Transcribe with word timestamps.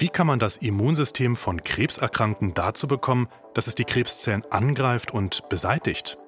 Wie 0.00 0.08
kann 0.08 0.28
man 0.28 0.38
das 0.38 0.58
Immunsystem 0.58 1.34
von 1.34 1.64
Krebserkrankten 1.64 2.54
dazu 2.54 2.86
bekommen, 2.86 3.26
dass 3.54 3.66
es 3.66 3.74
die 3.74 3.84
Krebszellen 3.84 4.44
angreift 4.50 5.12
und 5.12 5.48
beseitigt? 5.48 6.18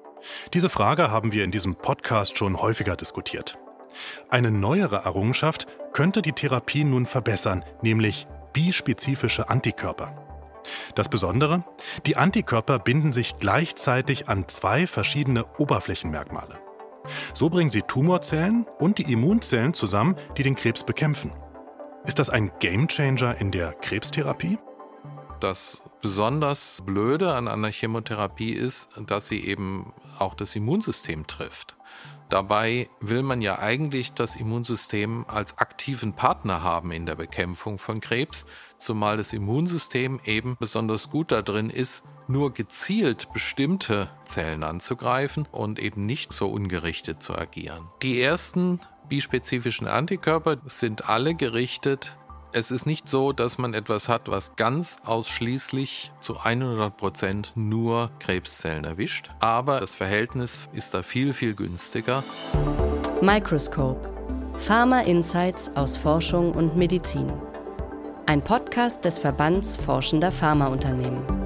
Diese 0.53 0.69
Frage 0.69 1.09
haben 1.09 1.31
wir 1.31 1.45
in 1.45 1.51
diesem 1.51 1.75
Podcast 1.75 2.37
schon 2.37 2.61
häufiger 2.61 2.97
diskutiert. 2.97 3.57
Eine 4.29 4.51
neuere 4.51 4.97
Errungenschaft 4.97 5.67
könnte 5.93 6.21
die 6.21 6.33
Therapie 6.33 6.83
nun 6.83 7.05
verbessern, 7.05 7.63
nämlich 7.81 8.27
bispezifische 8.51 9.49
Antikörper. 9.49 10.17
Das 10.95 11.07
Besondere, 11.07 11.63
die 12.05 12.17
Antikörper 12.17 12.77
binden 12.77 13.13
sich 13.13 13.37
gleichzeitig 13.37 14.27
an 14.27 14.49
zwei 14.49 14.85
verschiedene 14.85 15.45
Oberflächenmerkmale. 15.57 16.59
So 17.33 17.49
bringen 17.49 17.71
sie 17.71 17.83
Tumorzellen 17.83 18.65
und 18.79 18.97
die 18.97 19.11
Immunzellen 19.11 19.73
zusammen, 19.73 20.17
die 20.37 20.43
den 20.43 20.55
Krebs 20.55 20.83
bekämpfen. 20.83 21.31
Ist 22.03 22.17
das 22.17 22.31
ein 22.31 22.51
Gamechanger 22.59 23.39
in 23.39 23.51
der 23.51 23.73
Krebstherapie? 23.73 24.57
Das 25.39 25.83
besonders 26.01 26.81
Blöde 26.83 27.35
an 27.35 27.47
einer 27.47 27.71
Chemotherapie 27.71 28.53
ist, 28.53 28.89
dass 29.05 29.27
sie 29.27 29.45
eben 29.45 29.93
auch 30.17 30.33
das 30.33 30.55
Immunsystem 30.55 31.27
trifft. 31.27 31.75
Dabei 32.29 32.89
will 33.01 33.21
man 33.21 33.41
ja 33.41 33.59
eigentlich 33.59 34.13
das 34.13 34.35
Immunsystem 34.35 35.25
als 35.27 35.59
aktiven 35.59 36.13
Partner 36.13 36.63
haben 36.63 36.91
in 36.91 37.05
der 37.05 37.15
Bekämpfung 37.15 37.77
von 37.77 37.99
Krebs, 37.99 38.45
zumal 38.77 39.17
das 39.17 39.31
Immunsystem 39.31 40.19
eben 40.25 40.57
besonders 40.59 41.09
gut 41.11 41.31
darin 41.31 41.69
ist, 41.69 42.03
nur 42.27 42.51
gezielt 42.51 43.31
bestimmte 43.33 44.09
Zellen 44.23 44.63
anzugreifen 44.63 45.47
und 45.51 45.77
eben 45.77 46.05
nicht 46.05 46.33
so 46.33 46.47
ungerichtet 46.47 47.21
zu 47.21 47.35
agieren. 47.37 47.89
Die 48.01 48.21
ersten 48.21 48.79
bispezifischen 49.11 49.87
Antikörper 49.87 50.55
sind 50.67 51.09
alle 51.09 51.35
gerichtet 51.35 52.17
es 52.53 52.69
ist 52.69 52.85
nicht 52.85 53.07
so, 53.07 53.31
dass 53.31 53.57
man 53.57 53.73
etwas 53.73 54.09
hat, 54.09 54.29
was 54.29 54.57
ganz 54.57 54.97
ausschließlich 55.05 56.11
zu 56.19 56.37
100 56.37 56.97
Prozent 56.97 57.53
nur 57.55 58.11
Krebszellen 58.19 58.83
erwischt, 58.83 59.29
aber 59.39 59.79
das 59.79 59.93
Verhältnis 59.93 60.69
ist 60.73 60.93
da 60.93 61.01
viel, 61.01 61.31
viel 61.31 61.55
günstiger. 61.55 62.25
Microscope. 63.21 64.09
Pharma 64.59 64.99
Insights 64.99 65.71
aus 65.75 65.95
Forschung 65.95 66.51
und 66.51 66.75
Medizin. 66.75 67.31
Ein 68.25 68.43
Podcast 68.43 69.05
des 69.05 69.17
Verbands 69.17 69.77
Forschender 69.77 70.31
Pharmaunternehmen. 70.33 71.40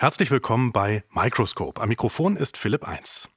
Herzlich 0.00 0.30
willkommen 0.30 0.72
bei 0.72 1.04
Microscope. 1.10 1.78
Am 1.78 1.90
Mikrofon 1.90 2.38
ist 2.38 2.56
Philipp 2.56 2.88
1. 2.88 3.28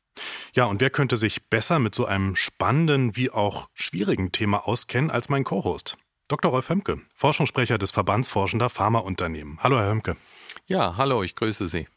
Ja, 0.54 0.64
und 0.64 0.80
wer 0.80 0.90
könnte 0.90 1.18
sich 1.18 1.50
besser 1.50 1.78
mit 1.78 1.94
so 1.94 2.06
einem 2.06 2.38
spannenden 2.38 3.18
wie 3.18 3.30
auch 3.30 3.68
schwierigen 3.74 4.32
Thema 4.32 4.66
auskennen 4.66 5.12
als 5.12 5.28
mein 5.28 5.44
Co-Host? 5.44 5.98
Dr. 6.30 6.52
Rolf 6.52 6.70
Hömke, 6.70 7.02
Forschungssprecher 7.16 7.78
des 7.78 7.92
Verbands 7.92 8.30
Forschender 8.30 8.70
Pharmaunternehmen. 8.70 9.60
Hallo, 9.62 9.78
Herr 9.78 9.90
Hömke. 9.90 10.16
Ja, 10.66 10.96
hallo, 10.96 11.22
ich 11.22 11.36
grüße 11.36 11.68
Sie. 11.68 11.90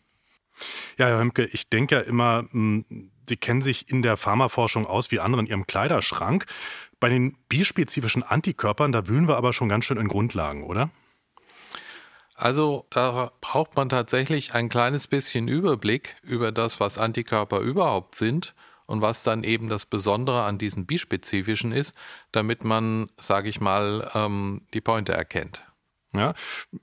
Ja, 0.98 1.06
Herr 1.06 1.20
Hömke, 1.20 1.45
ich 1.45 1.70
denke 1.70 1.95
ja 1.95 2.01
immer, 2.01 2.48
hm, 2.51 3.12
Sie 3.28 3.36
kennen 3.36 3.62
sich 3.62 3.89
in 3.89 4.03
der 4.03 4.17
Pharmaforschung 4.17 4.84
aus 4.84 5.12
wie 5.12 5.20
andere 5.20 5.42
in 5.42 5.47
Ihrem 5.47 5.69
Kleiderschrank. 5.69 6.45
Bei 6.98 7.08
den 7.08 7.36
bispezifischen 7.48 8.25
Antikörpern, 8.25 8.91
da 8.91 9.06
wühlen 9.06 9.28
wir 9.28 9.36
aber 9.36 9.53
schon 9.53 9.69
ganz 9.69 9.84
schön 9.84 9.97
in 9.97 10.08
Grundlagen, 10.08 10.64
oder? 10.64 10.91
Also 12.37 12.87
da 12.91 13.33
braucht 13.41 13.77
man 13.77 13.89
tatsächlich 13.89 14.55
ein 14.55 14.69
kleines 14.69 15.06
bisschen 15.06 15.48
Überblick 15.48 16.17
über 16.23 16.53
das, 16.53 16.81
was 16.81 16.98
Antikörper 16.98 17.61
überhaupt 17.61 18.15
sind 18.15 18.55
und 18.84 19.01
was 19.01 19.23
dann 19.23 19.42
eben 19.42 19.70
das 19.70 19.87
Besondere 19.87 20.45
an 20.45 20.58
diesen 20.58 20.85
bispezifischen 20.85 21.73
ist, 21.73 21.95
damit 22.33 22.63
man, 22.63 23.11
sage 23.19 23.48
ich 23.48 23.61
mal, 23.61 24.11
ähm, 24.14 24.63
die 24.75 24.83
Pointe 24.83 25.14
erkennt. 25.14 25.63
Ja, 26.13 26.35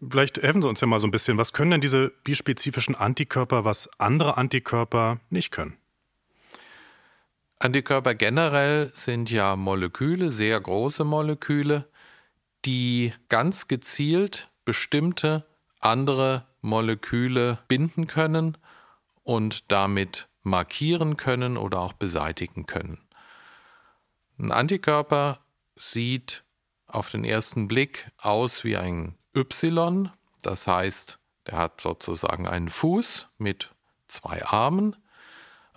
vielleicht 0.09 0.41
helfen 0.41 0.63
Sie 0.63 0.67
uns 0.67 0.81
ja 0.81 0.87
mal 0.87 0.99
so 0.99 1.07
ein 1.07 1.11
bisschen. 1.11 1.37
Was 1.37 1.53
können 1.53 1.71
denn 1.71 1.81
diese 1.81 2.09
bispezifischen 2.23 2.95
Antikörper, 2.95 3.63
was 3.63 3.89
andere 3.99 4.37
Antikörper 4.37 5.19
nicht 5.29 5.51
können? 5.51 5.77
Antikörper 7.59 8.15
generell 8.15 8.91
sind 8.93 9.31
ja 9.31 9.55
Moleküle, 9.55 10.31
sehr 10.31 10.59
große 10.59 11.03
Moleküle, 11.03 11.87
die 12.65 13.13
ganz 13.29 13.67
gezielt 13.67 14.49
bestimmte 14.65 15.45
andere 15.79 16.45
Moleküle 16.61 17.59
binden 17.67 18.07
können 18.07 18.57
und 19.23 19.71
damit 19.71 20.27
markieren 20.41 21.17
können 21.17 21.57
oder 21.57 21.79
auch 21.79 21.93
beseitigen 21.93 22.65
können. 22.65 22.99
Ein 24.37 24.51
Antikörper 24.51 25.39
sieht 25.75 26.43
auf 26.87 27.09
den 27.09 27.23
ersten 27.23 27.67
Blick 27.67 28.11
aus 28.17 28.63
wie 28.63 28.77
ein 28.77 29.17
Y, 29.35 30.11
das 30.41 30.67
heißt, 30.67 31.19
der 31.47 31.57
hat 31.57 31.81
sozusagen 31.81 32.47
einen 32.47 32.69
Fuß 32.69 33.29
mit 33.37 33.71
zwei 34.07 34.45
Armen 34.45 34.95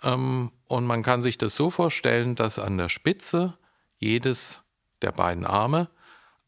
ähm, 0.02 0.52
und 0.66 0.84
man 0.84 1.02
kann 1.02 1.22
sich 1.22 1.38
das 1.38 1.54
so 1.56 1.70
vorstellen, 1.70 2.34
dass 2.34 2.58
an 2.58 2.78
der 2.78 2.88
Spitze 2.88 3.56
jedes 3.98 4.62
der 5.02 5.12
beiden 5.12 5.46
Arme 5.46 5.88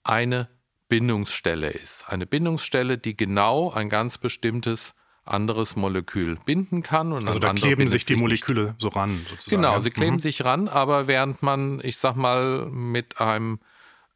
eine 0.03 0.49
Bindungsstelle 0.89 1.71
ist. 1.71 2.09
Eine 2.09 2.27
Bindungsstelle, 2.27 2.99
die 2.99 3.17
genau 3.17 3.71
ein 3.71 3.89
ganz 3.89 4.19
bestimmtes 4.19 4.95
anderes 5.25 5.77
Molekül 5.77 6.39
binden 6.45 6.83
kann. 6.83 7.13
Und 7.13 7.29
also 7.29 7.39
da 7.39 7.53
kleben 7.53 7.89
sich 7.89 8.05
die 8.05 8.17
Moleküle 8.17 8.69
nicht. 8.69 8.81
so 8.81 8.89
ran, 8.89 9.25
sozusagen. 9.29 9.63
Genau, 9.63 9.79
sie 9.81 9.91
kleben 9.91 10.17
mhm. 10.17 10.21
sich 10.21 10.45
ran, 10.45 10.69
aber 10.69 11.07
während 11.07 11.43
man, 11.43 11.81
ich 11.83 11.99
sag 11.99 12.17
mal, 12.17 12.67
mit 12.67 13.21
einem 13.21 13.61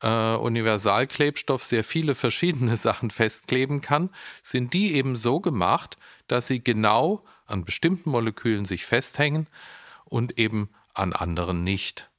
äh, 0.01 0.35
Universalklebstoff 0.35 1.63
sehr 1.63 1.85
viele 1.85 2.15
verschiedene 2.15 2.77
Sachen 2.79 3.11
festkleben 3.11 3.81
kann, 3.81 4.11
sind 4.43 4.73
die 4.73 4.95
eben 4.95 5.17
so 5.17 5.41
gemacht, 5.41 5.97
dass 6.27 6.47
sie 6.47 6.63
genau 6.63 7.25
an 7.47 7.65
bestimmten 7.65 8.11
Molekülen 8.11 8.65
sich 8.65 8.87
festhängen 8.87 9.47
und 10.05 10.39
eben 10.39 10.71
an 10.95 11.13
anderen 11.13 11.65
nicht. 11.65 12.11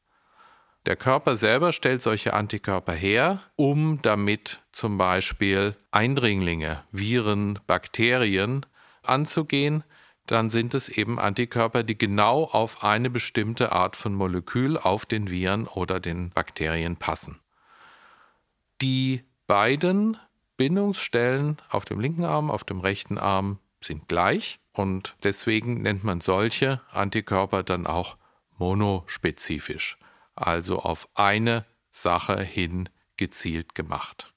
Der 0.86 0.98
Körper 0.98 1.38
selber 1.38 1.72
stellt 1.72 2.02
solche 2.02 2.34
Antikörper 2.34 2.92
her, 2.92 3.42
um 3.56 4.02
damit 4.02 4.60
zum 4.74 4.98
Beispiel 4.98 5.78
Eindringlinge, 5.92 6.84
Viren, 6.92 7.60
Bakterien 7.68 8.66
anzugehen. 9.02 9.86
Dann 10.26 10.50
sind 10.50 10.74
es 10.74 10.90
eben 10.90 11.20
Antikörper, 11.20 11.84
die 11.84 11.98
genau 11.98 12.44
auf 12.44 12.84
eine 12.84 13.10
bestimmte 13.10 13.72
Art 13.72 13.96
von 13.96 14.14
Molekül, 14.14 14.78
auf 14.78 15.06
den 15.06 15.30
Viren 15.30 15.68
oder 15.68 16.02
den 16.02 16.32
Bakterien 16.32 16.98
passen. 16.98 17.40
Die 18.82 19.24
beiden 19.48 20.18
Bindungsstellen 20.58 21.58
auf 21.70 21.86
dem 21.86 22.02
linken 22.02 22.26
Arm, 22.26 22.52
auf 22.52 22.66
dem 22.66 22.82
rechten 22.82 23.18
Arm 23.18 23.60
sind 23.82 24.10
gleich 24.10 24.60
und 24.74 25.16
deswegen 25.24 25.82
nennt 25.82 26.04
man 26.04 26.20
solche 26.20 26.82
Antikörper 26.92 27.64
dann 27.64 27.88
auch 27.88 28.18
monospezifisch 28.58 29.98
also 30.36 30.80
auf 30.80 31.08
eine 31.16 31.66
Sache 31.92 32.42
hin 32.42 32.90
gezielt 33.18 33.76
gemacht. 33.76 34.34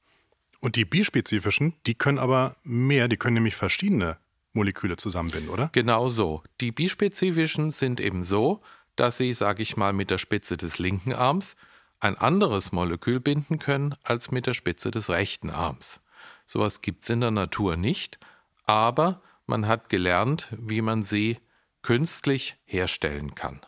Und 0.60 0.76
die 0.76 0.84
bispezifischen, 0.84 1.74
die 1.86 1.94
können 1.94 2.18
aber 2.18 2.56
mehr, 2.62 3.08
die 3.08 3.16
können 3.16 3.34
nämlich 3.34 3.56
verschiedene 3.56 4.18
Moleküle 4.52 4.96
zusammenbinden, 4.96 5.50
oder? 5.50 5.70
Genau 5.72 6.08
so. 6.08 6.42
Die 6.60 6.72
bispezifischen 6.72 7.70
sind 7.70 8.00
eben 8.00 8.22
so, 8.22 8.62
dass 8.96 9.18
sie, 9.18 9.32
sage 9.32 9.62
ich 9.62 9.76
mal, 9.76 9.92
mit 9.92 10.10
der 10.10 10.18
Spitze 10.18 10.56
des 10.56 10.78
linken 10.78 11.12
Arms 11.12 11.56
ein 12.00 12.16
anderes 12.16 12.72
Molekül 12.72 13.20
binden 13.20 13.58
können 13.58 13.94
als 14.02 14.30
mit 14.30 14.46
der 14.46 14.54
Spitze 14.54 14.90
des 14.90 15.10
rechten 15.10 15.50
Arms. 15.50 16.00
Sowas 16.46 16.80
gibt 16.80 17.02
es 17.02 17.10
in 17.10 17.20
der 17.20 17.30
Natur 17.30 17.76
nicht, 17.76 18.18
aber 18.64 19.20
man 19.46 19.66
hat 19.66 19.88
gelernt, 19.88 20.48
wie 20.58 20.82
man 20.82 21.02
sie 21.02 21.38
künstlich 21.82 22.56
herstellen 22.64 23.34
kann. 23.34 23.60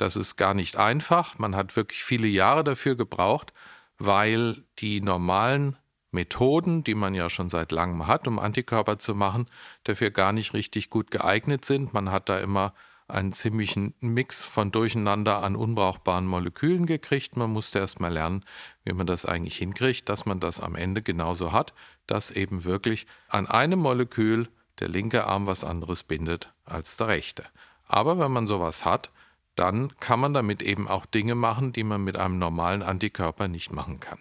Das 0.00 0.16
ist 0.16 0.36
gar 0.36 0.54
nicht 0.54 0.78
einfach. 0.78 1.38
Man 1.38 1.54
hat 1.54 1.76
wirklich 1.76 2.02
viele 2.02 2.26
Jahre 2.26 2.64
dafür 2.64 2.96
gebraucht, 2.96 3.52
weil 3.98 4.64
die 4.78 5.02
normalen 5.02 5.76
Methoden, 6.10 6.82
die 6.82 6.94
man 6.94 7.14
ja 7.14 7.28
schon 7.28 7.50
seit 7.50 7.70
langem 7.70 8.06
hat, 8.06 8.26
um 8.26 8.38
Antikörper 8.38 8.98
zu 8.98 9.14
machen, 9.14 9.44
dafür 9.84 10.10
gar 10.10 10.32
nicht 10.32 10.54
richtig 10.54 10.88
gut 10.88 11.10
geeignet 11.10 11.66
sind. 11.66 11.92
Man 11.92 12.10
hat 12.10 12.30
da 12.30 12.38
immer 12.38 12.72
einen 13.08 13.34
ziemlichen 13.34 13.92
Mix 14.00 14.40
von 14.40 14.72
Durcheinander 14.72 15.42
an 15.42 15.54
unbrauchbaren 15.54 16.24
Molekülen 16.24 16.86
gekriegt. 16.86 17.36
Man 17.36 17.50
musste 17.50 17.80
erst 17.80 18.00
mal 18.00 18.10
lernen, 18.10 18.42
wie 18.84 18.94
man 18.94 19.06
das 19.06 19.26
eigentlich 19.26 19.58
hinkriegt, 19.58 20.08
dass 20.08 20.24
man 20.24 20.40
das 20.40 20.60
am 20.60 20.76
Ende 20.76 21.02
genauso 21.02 21.52
hat, 21.52 21.74
dass 22.06 22.30
eben 22.30 22.64
wirklich 22.64 23.06
an 23.28 23.46
einem 23.46 23.80
Molekül 23.80 24.48
der 24.78 24.88
linke 24.88 25.26
Arm 25.26 25.46
was 25.46 25.62
anderes 25.62 26.04
bindet 26.04 26.54
als 26.64 26.96
der 26.96 27.08
rechte. 27.08 27.44
Aber 27.86 28.18
wenn 28.18 28.32
man 28.32 28.46
sowas 28.46 28.86
hat, 28.86 29.10
dann 29.56 29.96
kann 29.98 30.20
man 30.20 30.32
damit 30.32 30.62
eben 30.62 30.88
auch 30.88 31.06
Dinge 31.06 31.34
machen, 31.34 31.72
die 31.72 31.84
man 31.84 32.02
mit 32.02 32.16
einem 32.16 32.38
normalen 32.38 32.82
Antikörper 32.82 33.48
nicht 33.48 33.72
machen 33.72 34.00
kann. 34.00 34.18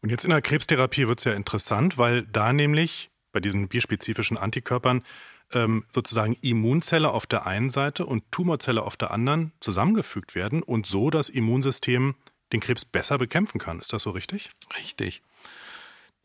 Und 0.00 0.10
jetzt 0.10 0.24
in 0.24 0.30
der 0.30 0.42
Krebstherapie 0.42 1.08
wird 1.08 1.20
es 1.20 1.24
ja 1.24 1.32
interessant, 1.32 1.96
weil 1.96 2.22
da 2.22 2.52
nämlich 2.52 3.10
bei 3.32 3.40
diesen 3.40 3.68
bispezifischen 3.68 4.36
Antikörpern 4.36 5.02
ähm, 5.52 5.84
sozusagen 5.92 6.36
Immunzelle 6.40 7.10
auf 7.10 7.26
der 7.26 7.46
einen 7.46 7.70
Seite 7.70 8.06
und 8.06 8.30
Tumorzelle 8.30 8.82
auf 8.82 8.96
der 8.96 9.10
anderen 9.10 9.52
zusammengefügt 9.60 10.34
werden 10.34 10.62
und 10.62 10.86
so 10.86 11.10
das 11.10 11.28
Immunsystem 11.28 12.14
den 12.52 12.60
Krebs 12.60 12.84
besser 12.84 13.18
bekämpfen 13.18 13.58
kann. 13.58 13.80
Ist 13.80 13.92
das 13.92 14.02
so 14.02 14.10
richtig? 14.10 14.50
Richtig. 14.78 15.22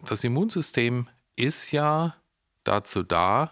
Das 0.05 0.23
Immunsystem 0.23 1.07
ist 1.35 1.71
ja 1.71 2.15
dazu 2.63 3.03
da, 3.03 3.51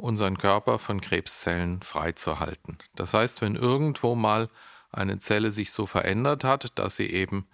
unseren 0.00 0.38
Körper 0.38 0.78
von 0.78 1.00
Krebszellen 1.00 1.82
freizuhalten. 1.82 2.78
Das 2.94 3.14
heißt, 3.14 3.42
wenn 3.42 3.56
irgendwo 3.56 4.14
mal 4.14 4.48
eine 4.90 5.18
Zelle 5.18 5.50
sich 5.52 5.70
so 5.70 5.86
verändert 5.86 6.44
hat, 6.44 6.78
dass 6.78 6.96
sie 6.96 7.10
eben 7.10 7.48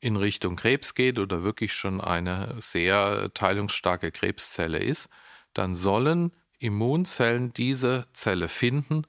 in 0.00 0.16
Richtung 0.16 0.56
Krebs 0.56 0.94
geht 0.94 1.18
oder 1.18 1.42
wirklich 1.42 1.72
schon 1.72 2.00
eine 2.00 2.56
sehr 2.60 3.32
teilungsstarke 3.34 4.10
Krebszelle 4.10 4.78
ist, 4.78 5.08
dann 5.54 5.76
sollen 5.76 6.32
Immunzellen 6.58 7.52
diese 7.52 8.06
Zelle 8.12 8.48
finden 8.48 9.06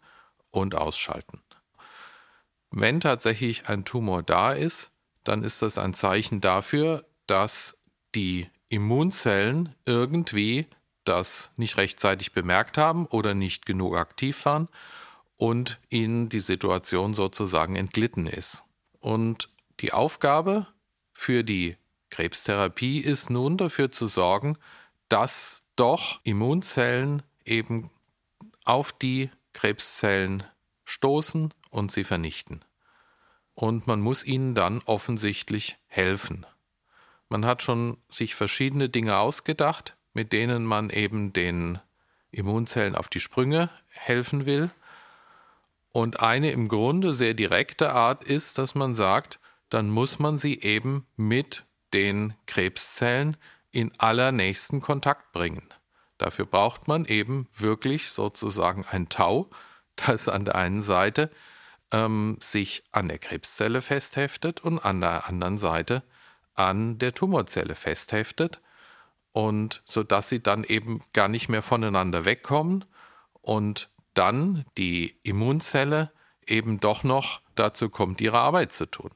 und 0.49 0.75
ausschalten. 0.75 1.41
Wenn 2.69 2.99
tatsächlich 2.99 3.69
ein 3.69 3.85
Tumor 3.85 4.23
da 4.23 4.53
ist, 4.53 4.91
dann 5.23 5.43
ist 5.43 5.61
das 5.61 5.77
ein 5.77 5.93
Zeichen 5.93 6.41
dafür, 6.41 7.05
dass 7.27 7.77
die 8.15 8.49
Immunzellen 8.69 9.75
irgendwie 9.85 10.67
das 11.03 11.51
nicht 11.57 11.77
rechtzeitig 11.77 12.31
bemerkt 12.31 12.77
haben 12.77 13.05
oder 13.05 13.33
nicht 13.33 13.65
genug 13.65 13.95
aktiv 13.95 14.45
waren 14.45 14.67
und 15.37 15.79
ihnen 15.89 16.29
die 16.29 16.39
Situation 16.39 17.13
sozusagen 17.13 17.75
entglitten 17.75 18.27
ist. 18.27 18.63
Und 18.99 19.49
die 19.79 19.93
Aufgabe 19.93 20.67
für 21.11 21.43
die 21.43 21.77
Krebstherapie 22.09 22.99
ist 22.99 23.29
nun 23.29 23.57
dafür 23.57 23.91
zu 23.91 24.07
sorgen, 24.07 24.57
dass 25.09 25.63
doch 25.75 26.19
Immunzellen 26.23 27.23
eben 27.43 27.89
auf 28.63 28.93
die 28.93 29.29
Krebszellen 29.53 30.43
stoßen 30.85 31.53
und 31.69 31.91
sie 31.91 32.03
vernichten. 32.03 32.63
Und 33.55 33.87
man 33.87 33.99
muss 33.99 34.23
ihnen 34.23 34.55
dann 34.55 34.81
offensichtlich 34.85 35.77
helfen. 35.87 36.45
Man 37.29 37.45
hat 37.45 37.61
schon 37.61 37.97
sich 38.09 38.35
verschiedene 38.35 38.89
Dinge 38.89 39.17
ausgedacht, 39.17 39.95
mit 40.13 40.31
denen 40.31 40.65
man 40.65 40.89
eben 40.89 41.33
den 41.33 41.79
Immunzellen 42.31 42.95
auf 42.95 43.09
die 43.09 43.19
Sprünge 43.19 43.69
helfen 43.89 44.45
will. 44.45 44.71
Und 45.91 46.21
eine 46.21 46.51
im 46.51 46.67
Grunde 46.67 47.13
sehr 47.13 47.33
direkte 47.33 47.91
Art 47.91 48.23
ist, 48.23 48.57
dass 48.57 48.73
man 48.73 48.93
sagt, 48.93 49.39
dann 49.69 49.89
muss 49.89 50.19
man 50.19 50.37
sie 50.37 50.59
eben 50.61 51.05
mit 51.15 51.65
den 51.93 52.33
Krebszellen 52.47 53.37
in 53.71 53.91
allernächsten 53.99 54.81
Kontakt 54.81 55.31
bringen. 55.31 55.67
Dafür 56.17 56.45
braucht 56.45 56.87
man 56.87 57.05
eben 57.05 57.47
wirklich 57.53 58.09
sozusagen 58.09 58.85
ein 58.89 59.09
Tau, 59.09 59.49
das 59.95 60.29
an 60.29 60.45
der 60.45 60.55
einen 60.55 60.81
Seite 60.81 61.29
ähm, 61.91 62.37
sich 62.39 62.83
an 62.91 63.07
der 63.07 63.19
Krebszelle 63.19 63.81
festheftet 63.81 64.61
und 64.61 64.79
an 64.79 65.01
der 65.01 65.27
anderen 65.27 65.57
Seite 65.57 66.03
an 66.55 66.97
der 66.97 67.13
Tumorzelle 67.13 67.75
festheftet 67.75 68.61
und 69.33 69.81
so 69.83 70.03
dass 70.03 70.29
sie 70.29 70.41
dann 70.41 70.63
eben 70.63 71.01
gar 71.11 71.27
nicht 71.27 71.49
mehr 71.49 71.61
voneinander 71.61 72.23
wegkommen 72.23 72.85
und 73.41 73.89
dann 74.13 74.65
die 74.77 75.17
Immunzelle 75.23 76.11
eben 76.47 76.79
doch 76.79 77.03
noch 77.03 77.41
dazu 77.55 77.89
kommt, 77.89 78.21
ihre 78.21 78.39
Arbeit 78.39 78.71
zu 78.71 78.85
tun. 78.85 79.11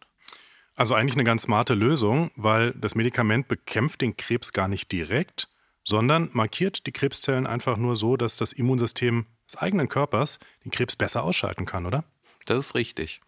Also 0.76 0.94
eigentlich 0.94 1.16
eine 1.16 1.24
ganz 1.24 1.44
smarte 1.44 1.74
Lösung, 1.74 2.32
weil 2.36 2.72
das 2.74 2.96
Medikament 2.96 3.48
bekämpft 3.48 4.02
den 4.02 4.18
Krebs 4.18 4.54
gar 4.54 4.68
nicht 4.68 4.92
direkt, 4.92 5.50
sondern 5.84 6.30
markiert 6.34 6.86
die 6.86 6.92
Krebszellen 6.92 7.48
einfach 7.48 7.78
nur 7.78 7.96
so, 7.96 8.18
dass 8.18 8.38
das 8.38 8.54
Immunsystem 8.54 9.26
des 9.48 9.56
eigenen 9.58 9.88
Körpers 9.88 10.40
den 10.66 10.72
Krebs 10.72 10.96
besser 10.96 11.24
ausschalten 11.24 11.66
kann, 11.66 11.86
oder? 11.86 12.04
Das 12.46 12.58
ist 12.58 12.76
richtig. 12.76 13.22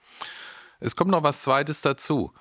Es 0.79 0.95
kommt 0.95 1.11
noch 1.11 1.23
was 1.23 1.41
Zweites 1.41 1.81
dazu. 1.81 2.33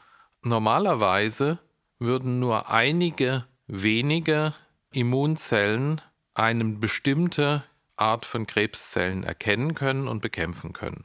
Normalerweise 0.42 1.58
würden 1.98 2.38
nur 2.38 2.68
einige 2.70 3.46
wenige 3.68 4.54
Immunzellen 4.92 6.00
eine 6.34 6.64
bestimmte 6.64 7.62
Art 7.96 8.24
von 8.24 8.46
Krebszellen 8.46 9.22
erkennen 9.22 9.74
können 9.74 10.08
und 10.08 10.20
bekämpfen 10.20 10.72
können. 10.72 11.04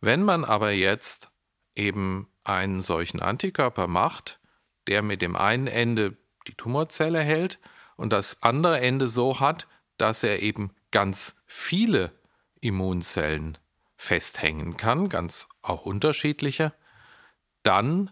Wenn 0.00 0.22
man 0.22 0.44
aber 0.44 0.70
jetzt 0.70 1.30
eben 1.74 2.28
einen 2.44 2.82
solchen 2.82 3.20
Antikörper 3.20 3.86
macht, 3.86 4.40
der 4.86 5.02
mit 5.02 5.22
dem 5.22 5.36
einen 5.36 5.66
Ende 5.66 6.16
die 6.46 6.54
Tumorzelle 6.54 7.20
hält 7.20 7.58
und 7.96 8.12
das 8.12 8.42
andere 8.42 8.80
Ende 8.80 9.08
so 9.08 9.40
hat, 9.40 9.68
dass 9.96 10.22
er 10.22 10.42
eben 10.42 10.70
ganz 10.90 11.36
viele 11.46 12.12
Immunzellen 12.60 13.58
festhängen 13.96 14.76
kann, 14.76 15.08
ganz 15.08 15.48
auch 15.62 15.86
unterschiedliche, 15.86 16.72
dann 17.62 18.10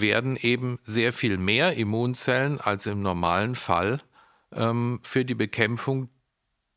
werden 0.00 0.36
eben 0.36 0.78
sehr 0.82 1.12
viel 1.12 1.38
mehr 1.38 1.74
Immunzellen 1.74 2.60
als 2.60 2.86
im 2.86 3.02
normalen 3.02 3.54
Fall 3.54 4.00
ähm, 4.52 5.00
für 5.02 5.24
die 5.24 5.34
Bekämpfung 5.34 6.08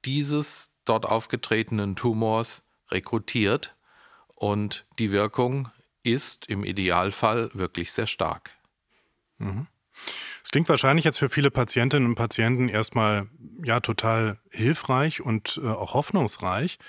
dieses 0.06 0.71
dort 0.86 1.06
aufgetretenen 1.06 1.95
Tumors 1.95 2.63
rekrutiert 2.89 3.75
und 4.36 4.86
die 4.98 5.12
Wirkung 5.12 5.69
ist 6.04 6.48
im 6.48 6.63
Idealfall 6.63 7.51
wirklich 7.54 7.92
sehr 7.92 8.07
stark. 8.07 8.51
Mhm. 9.38 9.68
Es 10.44 10.51
klingt 10.51 10.69
wahrscheinlich 10.69 11.06
jetzt 11.06 11.19
für 11.19 11.30
viele 11.30 11.51
Patientinnen 11.51 12.07
und 12.07 12.15
Patienten 12.15 12.69
erstmal 12.69 13.30
ja 13.63 13.81
total 13.81 14.39
hilfreich 14.50 15.22
und 15.22 15.60
äh, 15.62 15.68
auch 15.68 15.94
hoffnungsreich, 15.94 16.80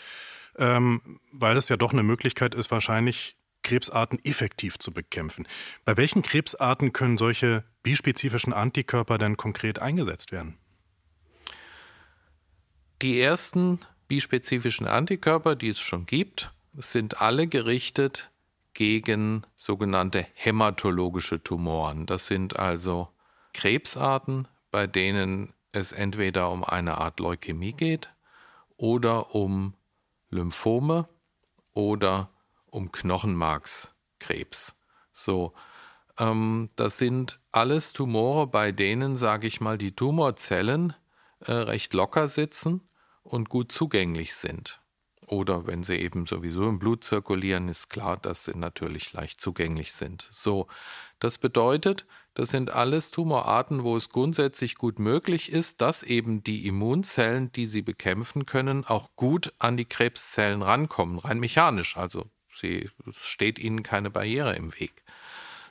ähm, 0.57 1.21
weil 1.33 1.57
es 1.57 1.69
ja 1.69 1.77
doch 1.77 1.93
eine 1.93 2.05
Möglichkeit 2.05 2.55
ist, 2.55 2.71
wahrscheinlich 2.71 3.37
Krebsarten 3.63 4.25
effektiv 4.25 4.79
zu 4.79 4.93
bekämpfen. 4.93 5.47
Bei 5.85 5.97
welchen 5.97 6.23
Krebsarten 6.23 6.93
können 6.93 7.19
solche 7.19 7.65
bispezifischen 7.83 8.53
Antikörper 8.53 9.19
denn 9.19 9.37
konkret 9.37 9.81
eingesetzt 9.81 10.33
werden? 10.33 10.57
Die 13.03 13.21
ersten 13.21 13.79
bispezifischen 14.09 14.87
Antikörper, 14.87 15.57
die 15.57 15.69
es 15.69 15.81
schon 15.81 16.05
gibt, 16.05 16.53
sind 16.75 17.21
alle 17.21 17.47
gerichtet 17.47 18.31
gegen 18.75 19.43
sogenannte 19.57 20.27
hämatologische 20.35 21.43
Tumoren. 21.43 22.07
Das 22.07 22.27
sind 22.27 22.59
also 22.59 23.09
Krebsarten, 23.55 24.49
bei 24.71 24.87
denen 24.87 25.55
es 25.73 25.93
entweder 25.93 26.51
um 26.51 26.65
eine 26.65 26.99
Art 26.99 27.21
Leukämie 27.21 27.73
geht 27.73 28.11
oder 28.77 29.35
um 29.35 29.75
Lymphome 30.31 31.09
oder 31.73 32.31
um 32.71 32.93
Knochenmarkskrebs. 32.93 34.77
So, 35.13 35.53
ähm, 36.19 36.71
das 36.77 36.99
sind 36.99 37.41
alles 37.53 37.93
Tumore, 37.93 38.47
bei 38.47 38.73
denen, 38.73 39.17
sage 39.17 39.47
ich 39.47 39.61
mal, 39.61 39.79
die 39.79 39.95
Tumorzellen 39.95 40.95
äh, 41.41 41.53
recht 41.53 41.95
locker 41.95 42.29
sitzen 42.29 42.89
und 43.23 43.49
gut 43.49 43.73
zugänglich 43.73 44.35
sind 44.35 44.81
oder 45.31 45.67
wenn 45.67 45.85
sie 45.85 45.97
eben 45.97 46.27
sowieso 46.27 46.69
im 46.69 46.79
Blut 46.79 47.05
zirkulieren, 47.05 47.69
ist 47.69 47.89
klar, 47.89 48.17
dass 48.17 48.45
sie 48.45 48.57
natürlich 48.57 49.13
leicht 49.13 49.41
zugänglich 49.41 49.93
sind. 49.93 50.29
So, 50.31 50.67
das 51.19 51.39
bedeutet, 51.39 52.07
das 52.35 52.51
sind 52.51 52.71
alles 52.71 53.11
Tumorarten, 53.11 53.85
wo 53.85 53.97
es 53.97 54.09
grundsätzlich 54.09 54.75
gut 54.75 54.99
möglich 54.99 55.53
ist, 55.53 55.81
dass 55.81 56.03
eben 56.03 56.43
die 56.43 56.67
Immunzellen, 56.67 57.53
die 57.53 57.67
sie 57.67 57.83
bekämpfen 57.83 58.47
können, 58.47 58.85
auch 58.85 59.11
gut 59.17 59.53
an 59.59 59.77
die 59.77 59.85
Krebszellen 59.85 60.63
rankommen, 60.63 61.19
rein 61.19 61.39
mechanisch. 61.39 61.97
Also 61.97 62.27
sie 62.53 62.91
steht 63.13 63.59
ihnen 63.59 63.83
keine 63.83 64.11
Barriere 64.11 64.55
im 64.57 64.79
Weg. 64.79 65.03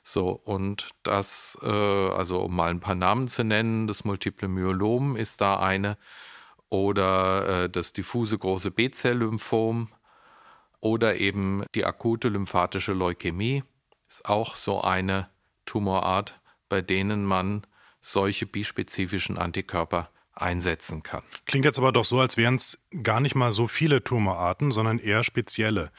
So, 0.03 0.29
und 0.31 0.89
das, 1.03 1.57
äh, 1.61 1.67
also 1.67 2.39
um 2.41 2.55
mal 2.55 2.69
ein 2.69 2.79
paar 2.79 2.95
Namen 2.95 3.27
zu 3.27 3.43
nennen, 3.43 3.87
das 3.87 4.05
Multiple 4.05 4.47
Myelom 4.47 5.15
ist 5.15 5.41
da 5.41 5.59
eine, 5.59 5.97
oder 6.69 7.63
äh, 7.63 7.69
das 7.69 7.93
diffuse 7.93 8.37
große 8.37 8.71
B-Zell-Lymphom 8.71 9.89
oder 10.79 11.17
eben 11.17 11.65
die 11.75 11.85
akute 11.85 12.29
lymphatische 12.29 12.93
Leukämie 12.93 13.63
ist 14.07 14.25
auch 14.25 14.55
so 14.55 14.81
eine 14.81 15.29
Tumorart, 15.65 16.39
bei 16.69 16.81
denen 16.81 17.25
man 17.25 17.65
solche 18.01 18.45
bispezifischen 18.45 19.37
Antikörper 19.37 20.09
einsetzen 20.33 21.03
kann. 21.03 21.23
Klingt 21.45 21.65
jetzt 21.65 21.79
aber 21.79 21.91
doch 21.91 22.05
so, 22.05 22.19
als 22.19 22.37
wären 22.37 22.55
es 22.55 22.79
gar 23.03 23.19
nicht 23.19 23.35
mal 23.35 23.51
so 23.51 23.67
viele 23.67 24.03
Tumorarten, 24.03 24.71
sondern 24.71 24.99
eher 24.99 25.23
spezielle. 25.23 25.91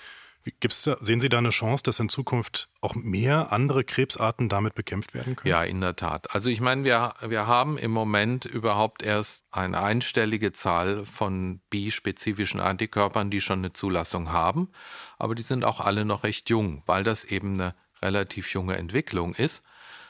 Gibt's 0.42 0.82
da, 0.82 0.97
sehen 1.00 1.20
Sie 1.20 1.28
da 1.28 1.38
eine 1.38 1.50
Chance, 1.50 1.82
dass 1.82 2.00
in 2.00 2.09
Zukunft 2.09 2.70
auch 2.80 2.94
mehr 2.94 3.52
andere 3.52 3.85
Krebsarten 3.85 4.49
damit 4.49 4.75
bekämpft 4.75 5.12
werden 5.12 5.37
können? 5.37 5.50
Ja, 5.50 5.62
in 5.62 5.80
der 5.80 5.97
Tat. 5.97 6.35
Also 6.35 6.49
ich 6.49 6.61
meine, 6.61 6.85
wir, 6.85 7.12
wir 7.26 7.47
haben 7.47 7.76
im 7.76 7.90
Moment 7.90 8.47
überhaupt 8.47 9.02
erst 9.02 9.44
eine 9.50 9.80
einstellige 9.80 10.52
Zahl 10.52 11.04
von 11.04 11.61
bispezifischen 11.68 12.59
Antikörpern, 12.61 13.30
die 13.30 13.42
schon 13.42 13.59
eine 13.59 13.75
Zulassung 13.75 14.32
haben. 14.32 14.70
Aber 15.18 15.35
die 15.35 15.42
sind 15.42 15.64
auch 15.64 15.80
alle 15.80 16.06
noch 16.06 16.25
recht 16.25 16.49
jung, 16.49 16.82
weil 16.87 17.04
das 17.04 17.25
eben 17.25 17.54
eine 17.54 17.75
relativ 18.00 18.52
junge 18.54 18.76
Entwicklung 18.76 19.35
ist, 19.35 19.62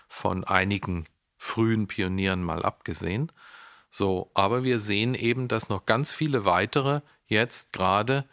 von 0.09 0.45
einigen 0.45 1.07
frühen 1.37 1.89
Pionieren 1.89 2.45
mal 2.45 2.63
abgesehen. 2.63 3.33
So, 3.91 4.31
aber 4.35 4.63
wir 4.63 4.79
sehen 4.79 5.15
eben, 5.15 5.49
dass 5.49 5.69
noch 5.69 5.87
ganz 5.87 6.13
viele 6.13 6.45
weitere 6.45 7.01
jetzt 7.27 7.73
gerade 7.73 8.29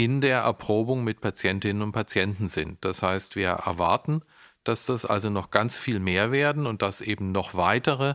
in 0.00 0.22
der 0.22 0.38
Erprobung 0.38 1.04
mit 1.04 1.20
Patientinnen 1.20 1.82
und 1.82 1.92
Patienten 1.92 2.48
sind. 2.48 2.82
Das 2.86 3.02
heißt, 3.02 3.36
wir 3.36 3.50
erwarten, 3.50 4.22
dass 4.64 4.86
das 4.86 5.04
also 5.04 5.28
noch 5.28 5.50
ganz 5.50 5.76
viel 5.76 6.00
mehr 6.00 6.32
werden 6.32 6.66
und 6.66 6.80
dass 6.80 7.02
eben 7.02 7.32
noch 7.32 7.54
weitere 7.54 8.14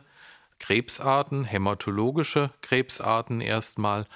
Krebsarten, 0.57 1.45
hämatologische 1.45 2.49
Krebsarten 2.61 3.39
erstmal 3.39 4.07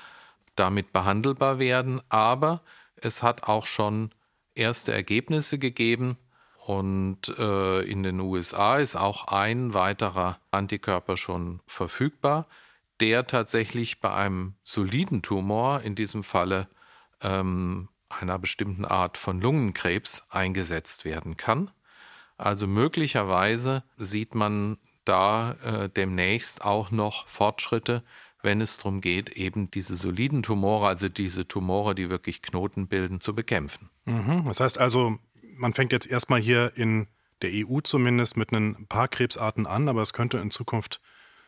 damit 0.55 0.93
behandelbar 0.93 1.59
werden. 1.59 2.01
Aber 2.09 2.63
es 2.95 3.21
hat 3.21 3.43
auch 3.43 3.67
schon 3.67 4.15
erste 4.55 4.91
Ergebnisse 4.91 5.59
gegeben 5.59 6.17
und 6.65 7.37
äh, 7.37 7.81
in 7.81 8.01
den 8.01 8.19
USA 8.19 8.77
ist 8.79 8.95
auch 8.95 9.27
ein 9.27 9.75
weiterer 9.75 10.39
Antikörper 10.49 11.17
schon 11.17 11.61
verfügbar, 11.67 12.47
der 12.99 13.27
tatsächlich 13.27 13.99
bei 13.99 14.11
einem 14.11 14.55
soliden 14.63 15.21
Tumor, 15.21 15.81
in 15.81 15.93
diesem 15.93 16.23
Falle 16.23 16.67
ähm, 17.21 17.89
einer 18.09 18.39
bestimmten 18.39 18.85
Art 18.85 19.17
von 19.17 19.39
Lungenkrebs, 19.41 20.23
eingesetzt 20.29 21.05
werden 21.05 21.37
kann. 21.37 21.71
Also 22.37 22.67
möglicherweise 22.67 23.83
sieht 23.97 24.33
man 24.33 24.77
da 25.05 25.53
äh, 25.63 25.89
demnächst 25.89 26.63
auch 26.63 26.91
noch 26.91 27.27
Fortschritte, 27.27 28.03
wenn 28.41 28.61
es 28.61 28.77
darum 28.77 29.01
geht, 29.01 29.31
eben 29.31 29.69
diese 29.69 29.95
soliden 29.95 30.43
Tumore, 30.43 30.87
also 30.87 31.09
diese 31.09 31.47
Tumore, 31.47 31.93
die 31.93 32.09
wirklich 32.09 32.41
Knoten 32.41 32.87
bilden, 32.87 33.19
zu 33.19 33.35
bekämpfen. 33.35 33.89
Mhm. 34.05 34.45
Das 34.45 34.59
heißt 34.61 34.77
also, 34.77 35.17
man 35.55 35.73
fängt 35.73 35.91
jetzt 35.91 36.07
erstmal 36.09 36.39
hier 36.39 36.71
in 36.75 37.07
der 37.41 37.51
EU 37.53 37.81
zumindest 37.81 38.37
mit 38.37 38.51
ein 38.51 38.87
paar 38.87 39.07
Krebsarten 39.07 39.67
an, 39.67 39.89
aber 39.89 40.01
es 40.01 40.13
könnte 40.13 40.37
in 40.37 40.51
Zukunft 40.51 41.01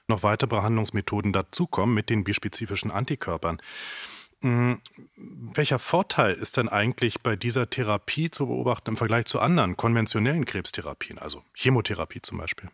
noch 0.08 0.24
weitere 0.24 0.48
Behandlungsmethoden 0.48 1.32
dazukommen 1.32 1.96
mit 1.96 2.10
den 2.10 2.24
bispezifischen 2.24 2.92
Antikörpern. 2.92 3.62
Mhm. 4.42 4.82
Welcher 5.16 5.80
Vorteil 5.80 6.34
ist 6.34 6.58
denn 6.58 6.68
eigentlich 6.68 7.22
bei 7.22 7.36
dieser 7.36 7.70
Therapie 7.70 8.32
zu 8.32 8.48
beobachten 8.48 8.92
im 8.92 8.98
Vergleich 8.98 9.26
zu 9.26 9.40
anderen 9.40 9.78
konventionellen 9.78 10.46
Krebstherapien, 10.46 11.20
also 11.20 11.44
Chemotherapie 11.54 12.22
zum 12.22 12.40
Beispiel? 12.40 12.70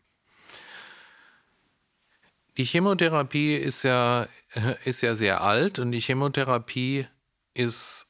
Die 2.57 2.63
Chemotherapie 2.63 3.55
ist 3.55 3.83
ja, 3.83 4.27
ist 4.85 5.01
ja 5.01 5.15
sehr 5.15 5.41
alt 5.41 5.79
und 5.79 5.91
die 5.91 5.99
Chemotherapie 5.99 7.05
ist 7.53 8.07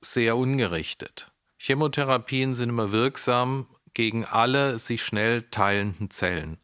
sehr 0.00 0.36
ungerichtet. 0.36 1.30
Chemotherapien 1.58 2.54
sind 2.54 2.70
immer 2.70 2.92
wirksam 2.92 3.66
gegen 3.94 4.24
alle 4.24 4.78
sich 4.78 5.02
schnell 5.02 5.42
teilenden 5.42 6.10
Zellen. 6.10 6.58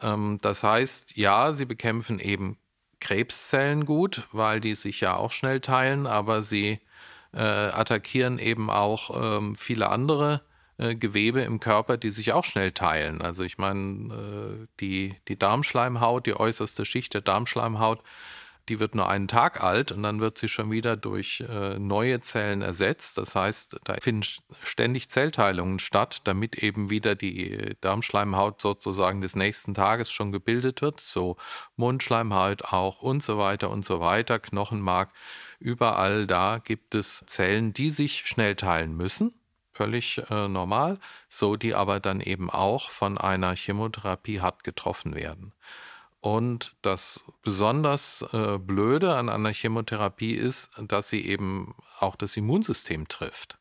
Ähm, 0.00 0.38
das 0.40 0.62
heißt, 0.62 1.16
ja, 1.16 1.52
sie 1.52 1.64
bekämpfen 1.64 2.18
eben 2.20 2.58
Krebszellen 3.00 3.84
gut, 3.84 4.28
weil 4.32 4.60
die 4.60 4.74
sich 4.74 5.00
ja 5.00 5.16
auch 5.16 5.32
schnell 5.32 5.60
teilen, 5.60 6.06
aber 6.06 6.42
sie 6.42 6.80
äh, 7.32 7.40
attackieren 7.40 8.38
eben 8.38 8.70
auch 8.70 9.38
ähm, 9.38 9.56
viele 9.56 9.88
andere 9.88 10.42
äh, 10.78 10.94
Gewebe 10.94 11.42
im 11.42 11.60
Körper, 11.60 11.96
die 11.96 12.10
sich 12.10 12.32
auch 12.32 12.44
schnell 12.44 12.72
teilen. 12.72 13.22
Also 13.22 13.42
ich 13.42 13.58
meine, 13.58 14.14
äh, 14.14 14.66
die, 14.80 15.14
die 15.28 15.38
Darmschleimhaut, 15.38 16.26
die 16.26 16.38
äußerste 16.38 16.84
Schicht 16.84 17.14
der 17.14 17.20
Darmschleimhaut, 17.20 18.02
die 18.70 18.80
wird 18.80 18.94
nur 18.94 19.08
einen 19.08 19.28
Tag 19.28 19.62
alt 19.62 19.90
und 19.90 20.04
dann 20.04 20.20
wird 20.20 20.38
sie 20.38 20.48
schon 20.48 20.70
wieder 20.70 20.96
durch 20.96 21.44
äh, 21.48 21.78
neue 21.78 22.20
Zellen 22.20 22.62
ersetzt. 22.62 23.18
Das 23.18 23.34
heißt, 23.34 23.80
da 23.84 23.96
finden 24.00 24.22
ständig 24.62 25.10
Zellteilungen 25.10 25.80
statt, 25.80 26.22
damit 26.24 26.56
eben 26.62 26.88
wieder 26.88 27.16
die 27.16 27.76
Darmschleimhaut 27.80 28.60
sozusagen 28.60 29.20
des 29.20 29.34
nächsten 29.34 29.74
Tages 29.74 30.12
schon 30.12 30.30
gebildet 30.30 30.82
wird. 30.82 31.00
So 31.00 31.36
Mundschleimhaut 31.76 32.62
auch 32.72 33.02
und 33.02 33.22
so 33.22 33.38
weiter 33.38 33.70
und 33.70 33.84
so 33.84 34.00
weiter, 34.00 34.38
Knochenmark. 34.38 35.10
Überall 35.58 36.26
da 36.26 36.58
gibt 36.58 36.94
es 36.94 37.24
Zellen, 37.26 37.72
die 37.72 37.90
sich 37.90 38.20
schnell 38.20 38.54
teilen 38.54 38.96
müssen 38.96 39.34
völlig 39.72 40.20
äh, 40.30 40.48
normal, 40.48 40.98
so 41.28 41.56
die 41.56 41.74
aber 41.74 42.00
dann 42.00 42.20
eben 42.20 42.50
auch 42.50 42.90
von 42.90 43.16
einer 43.16 43.56
Chemotherapie 43.56 44.40
hart 44.40 44.62
getroffen 44.62 45.14
werden. 45.14 45.54
Und 46.20 46.76
das 46.82 47.24
besonders 47.42 48.24
äh, 48.32 48.58
Blöde 48.58 49.16
an 49.16 49.28
einer 49.30 49.52
Chemotherapie 49.52 50.34
ist, 50.34 50.70
dass 50.78 51.08
sie 51.08 51.26
eben 51.26 51.74
auch 51.98 52.14
das 52.14 52.36
Immunsystem 52.36 53.08
trifft. 53.08 53.58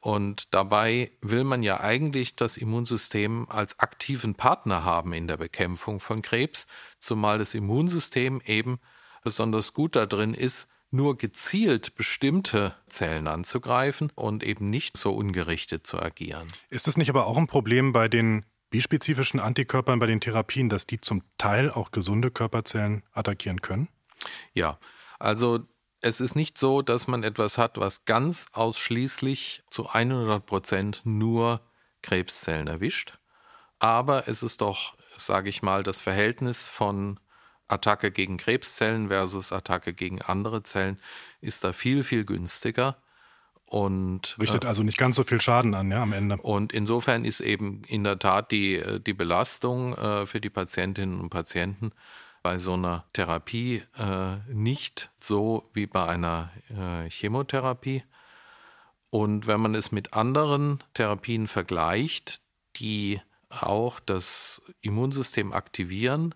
Und 0.00 0.52
dabei 0.54 1.12
will 1.20 1.44
man 1.44 1.62
ja 1.62 1.80
eigentlich 1.80 2.34
das 2.34 2.56
Immunsystem 2.56 3.46
als 3.48 3.78
aktiven 3.78 4.34
Partner 4.34 4.82
haben 4.82 5.12
in 5.12 5.28
der 5.28 5.36
Bekämpfung 5.36 6.00
von 6.00 6.22
Krebs, 6.22 6.66
zumal 6.98 7.38
das 7.38 7.54
Immunsystem 7.54 8.40
eben 8.44 8.80
besonders 9.22 9.74
gut 9.74 9.94
darin 9.94 10.34
ist, 10.34 10.68
nur 10.90 11.16
gezielt 11.16 11.94
bestimmte 11.94 12.74
Zellen 12.88 13.28
anzugreifen 13.28 14.10
und 14.14 14.42
eben 14.42 14.70
nicht 14.70 14.96
so 14.96 15.12
ungerichtet 15.12 15.86
zu 15.86 16.00
agieren. 16.00 16.48
Ist 16.68 16.88
es 16.88 16.96
nicht 16.96 17.10
aber 17.10 17.26
auch 17.26 17.36
ein 17.36 17.46
Problem 17.46 17.92
bei 17.92 18.08
den 18.08 18.44
bispezifischen 18.70 19.40
Antikörpern, 19.40 19.98
bei 19.98 20.06
den 20.06 20.20
Therapien, 20.20 20.68
dass 20.68 20.86
die 20.86 21.00
zum 21.00 21.22
Teil 21.38 21.70
auch 21.70 21.90
gesunde 21.90 22.30
Körperzellen 22.30 23.02
attackieren 23.12 23.60
können? 23.60 23.88
Ja, 24.54 24.78
also 25.18 25.60
es 26.00 26.20
ist 26.20 26.34
nicht 26.34 26.56
so, 26.56 26.82
dass 26.82 27.06
man 27.06 27.22
etwas 27.24 27.58
hat, 27.58 27.78
was 27.78 28.04
ganz 28.04 28.46
ausschließlich 28.52 29.62
zu 29.70 29.88
100 29.88 30.44
Prozent 30.44 31.02
nur 31.04 31.60
Krebszellen 32.02 32.68
erwischt. 32.68 33.18
Aber 33.78 34.28
es 34.28 34.42
ist 34.42 34.60
doch, 34.60 34.96
sage 35.16 35.50
ich 35.50 35.62
mal, 35.62 35.82
das 35.82 36.00
Verhältnis 36.00 36.64
von 36.64 37.20
Attacke 37.68 38.10
gegen 38.10 38.36
Krebszellen 38.36 39.08
versus 39.08 39.52
Attacke 39.52 39.92
gegen 39.92 40.22
andere 40.22 40.62
Zellen 40.62 41.00
ist 41.40 41.64
da 41.64 41.72
viel, 41.72 42.02
viel 42.02 42.24
günstiger. 42.24 42.99
Und, 43.70 44.36
Richtet 44.40 44.64
äh, 44.64 44.66
also 44.66 44.82
nicht 44.82 44.98
ganz 44.98 45.14
so 45.14 45.22
viel 45.22 45.40
Schaden 45.40 45.76
an, 45.76 45.92
ja, 45.92 46.02
am 46.02 46.12
Ende. 46.12 46.36
Und 46.38 46.72
insofern 46.72 47.24
ist 47.24 47.38
eben 47.38 47.82
in 47.86 48.02
der 48.02 48.18
Tat 48.18 48.50
die, 48.50 48.74
äh, 48.74 48.98
die 48.98 49.12
Belastung 49.12 49.94
äh, 49.94 50.26
für 50.26 50.40
die 50.40 50.50
Patientinnen 50.50 51.20
und 51.20 51.30
Patienten 51.30 51.92
bei 52.42 52.58
so 52.58 52.72
einer 52.72 53.04
Therapie 53.12 53.82
nicht 54.48 55.10
so 55.20 55.68
wie 55.74 55.84
bei 55.84 56.06
einer 56.06 56.50
Chemotherapie. 57.10 58.02
Und 59.10 59.46
wenn 59.46 59.60
man 59.60 59.74
es 59.74 59.92
mit 59.92 60.14
anderen 60.14 60.82
Therapien 60.94 61.48
vergleicht, 61.48 62.40
die 62.76 63.20
auch 63.50 64.00
das 64.00 64.62
Immunsystem 64.80 65.52
aktivieren, 65.52 66.34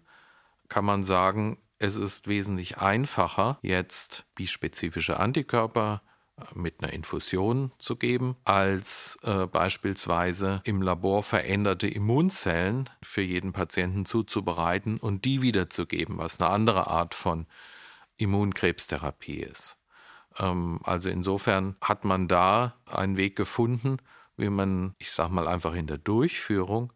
kann 0.69 0.85
man 0.85 1.05
sagen, 1.05 1.57
es 1.79 1.97
ist 1.97 2.27
wesentlich 2.27 2.77
einfacher, 2.77 3.59
jetzt 3.63 4.27
bispezifische 4.35 5.19
Antikörper 5.19 6.03
äh, 6.05 6.14
mit 6.55 6.83
einer 6.83 6.93
Infusion 6.93 7.73
zu 7.79 7.97
geben, 7.97 8.37
als 8.45 9.19
äh, 9.23 9.47
beispielsweise 9.47 10.63
im 10.65 10.83
Labor 10.83 11.23
veränderte 11.23 11.87
Immunzellen 11.87 12.91
für 13.03 13.23
jeden 13.23 13.53
Patienten 13.53 14.05
zuzubereiten 14.05 14.99
und 14.99 15.25
die 15.25 15.43
wiederzugeben, 15.43 16.19
was 16.19 16.41
eine 16.41 16.51
andere 16.51 16.89
Art 16.89 17.15
von 17.15 17.47
Immunkrebstherapie 18.17 19.41
ist. 19.41 19.79
Ähm, 20.39 20.81
also 20.83 21.11
insofern 21.11 21.77
hat 21.81 22.05
man 22.05 22.29
da 22.29 22.75
einen 22.87 23.17
Weg 23.17 23.37
gefunden, 23.37 23.99
wie 24.37 24.51
man, 24.51 24.95
ich 24.99 25.13
sage 25.13 25.33
mal 25.33 25.47
einfach 25.47 25.75
in 25.75 25.87
der 25.87 25.99
Durchführung, 25.99 26.93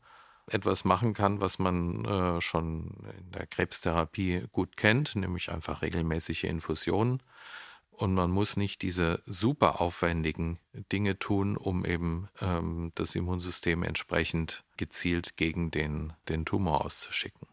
etwas 0.50 0.84
machen 0.84 1.14
kann, 1.14 1.40
was 1.40 1.58
man 1.58 2.04
äh, 2.04 2.40
schon 2.40 2.94
in 3.18 3.30
der 3.32 3.46
Krebstherapie 3.46 4.44
gut 4.50 4.76
kennt, 4.76 5.14
nämlich 5.14 5.52
einfach 5.52 5.82
regelmäßige 5.82 6.44
Infusionen. 6.44 7.22
Und 7.98 8.14
man 8.14 8.30
muss 8.30 8.56
nicht 8.56 8.82
diese 8.82 9.20
super 9.26 9.80
aufwendigen 9.80 10.60
Dinge 10.92 11.18
tun, 11.18 11.56
um 11.56 11.84
eben 11.84 12.28
ähm, 12.40 12.92
das 12.94 13.16
Immunsystem 13.16 13.82
entsprechend 13.82 14.62
gezielt 14.76 15.36
gegen 15.36 15.72
den, 15.72 16.12
den 16.28 16.44
Tumor 16.44 16.84
auszuschicken. 16.84 17.48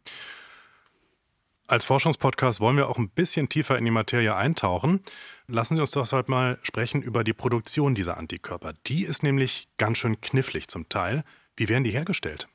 Als 1.65 1.85
Forschungspodcast 1.85 2.59
wollen 2.59 2.77
wir 2.77 2.89
auch 2.89 2.99
ein 2.99 3.09
bisschen 3.09 3.49
tiefer 3.49 3.75
in 3.75 3.85
die 3.85 3.91
Materie 3.91 4.35
eintauchen. 4.35 5.01
Lassen 5.47 5.73
Sie 5.73 5.81
uns 5.81 5.89
doch 5.89 6.11
heute 6.11 6.29
mal 6.29 6.59
sprechen 6.61 7.01
über 7.01 7.23
die 7.23 7.33
Produktion 7.33 7.95
dieser 7.95 8.17
Antikörper. 8.17 8.73
Die 8.85 9.03
ist 9.03 9.23
nämlich 9.23 9.67
ganz 9.79 9.97
schön 9.97 10.21
knifflig 10.21 10.67
zum 10.67 10.89
Teil. 10.89 11.23
Wie 11.57 11.69
werden 11.69 11.83
die 11.83 11.89
hergestellt? 11.89 12.47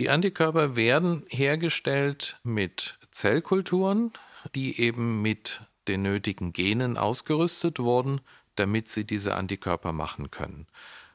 Die 0.00 0.08
Antikörper 0.08 0.76
werden 0.76 1.26
hergestellt 1.28 2.40
mit 2.42 2.98
Zellkulturen, 3.10 4.14
die 4.54 4.80
eben 4.80 5.20
mit 5.20 5.60
den 5.88 6.02
nötigen 6.02 6.52
Genen 6.52 6.96
ausgerüstet 6.96 7.78
wurden, 7.78 8.20
damit 8.56 8.88
sie 8.88 9.04
diese 9.04 9.34
Antikörper 9.34 9.92
machen 9.92 10.30
können. 10.30 10.66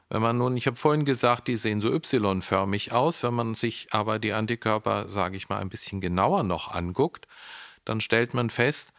Wenn 0.08 0.22
man 0.22 0.38
nun, 0.38 0.56
ich 0.56 0.66
habe 0.66 0.76
vorhin 0.76 1.04
gesagt, 1.04 1.46
die 1.46 1.56
sehen 1.56 1.80
so 1.80 1.92
Y-förmig 1.92 2.92
aus, 2.92 3.22
wenn 3.22 3.34
man 3.34 3.54
sich 3.54 3.88
aber 3.92 4.18
die 4.18 4.32
Antikörper, 4.32 5.08
sage 5.08 5.36
ich 5.36 5.48
mal, 5.48 5.58
ein 5.58 5.68
bisschen 5.68 6.00
genauer 6.00 6.42
noch 6.42 6.72
anguckt, 6.72 7.28
dann 7.84 8.00
stellt 8.00 8.34
man 8.34 8.50
fest, 8.50 8.92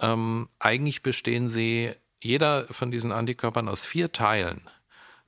ähm, 0.00 0.48
eigentlich 0.58 1.02
bestehen 1.02 1.48
sie, 1.48 1.92
jeder 2.22 2.66
von 2.70 2.90
diesen 2.90 3.12
Antikörpern 3.12 3.68
aus 3.68 3.84
vier 3.84 4.10
Teilen. 4.10 4.68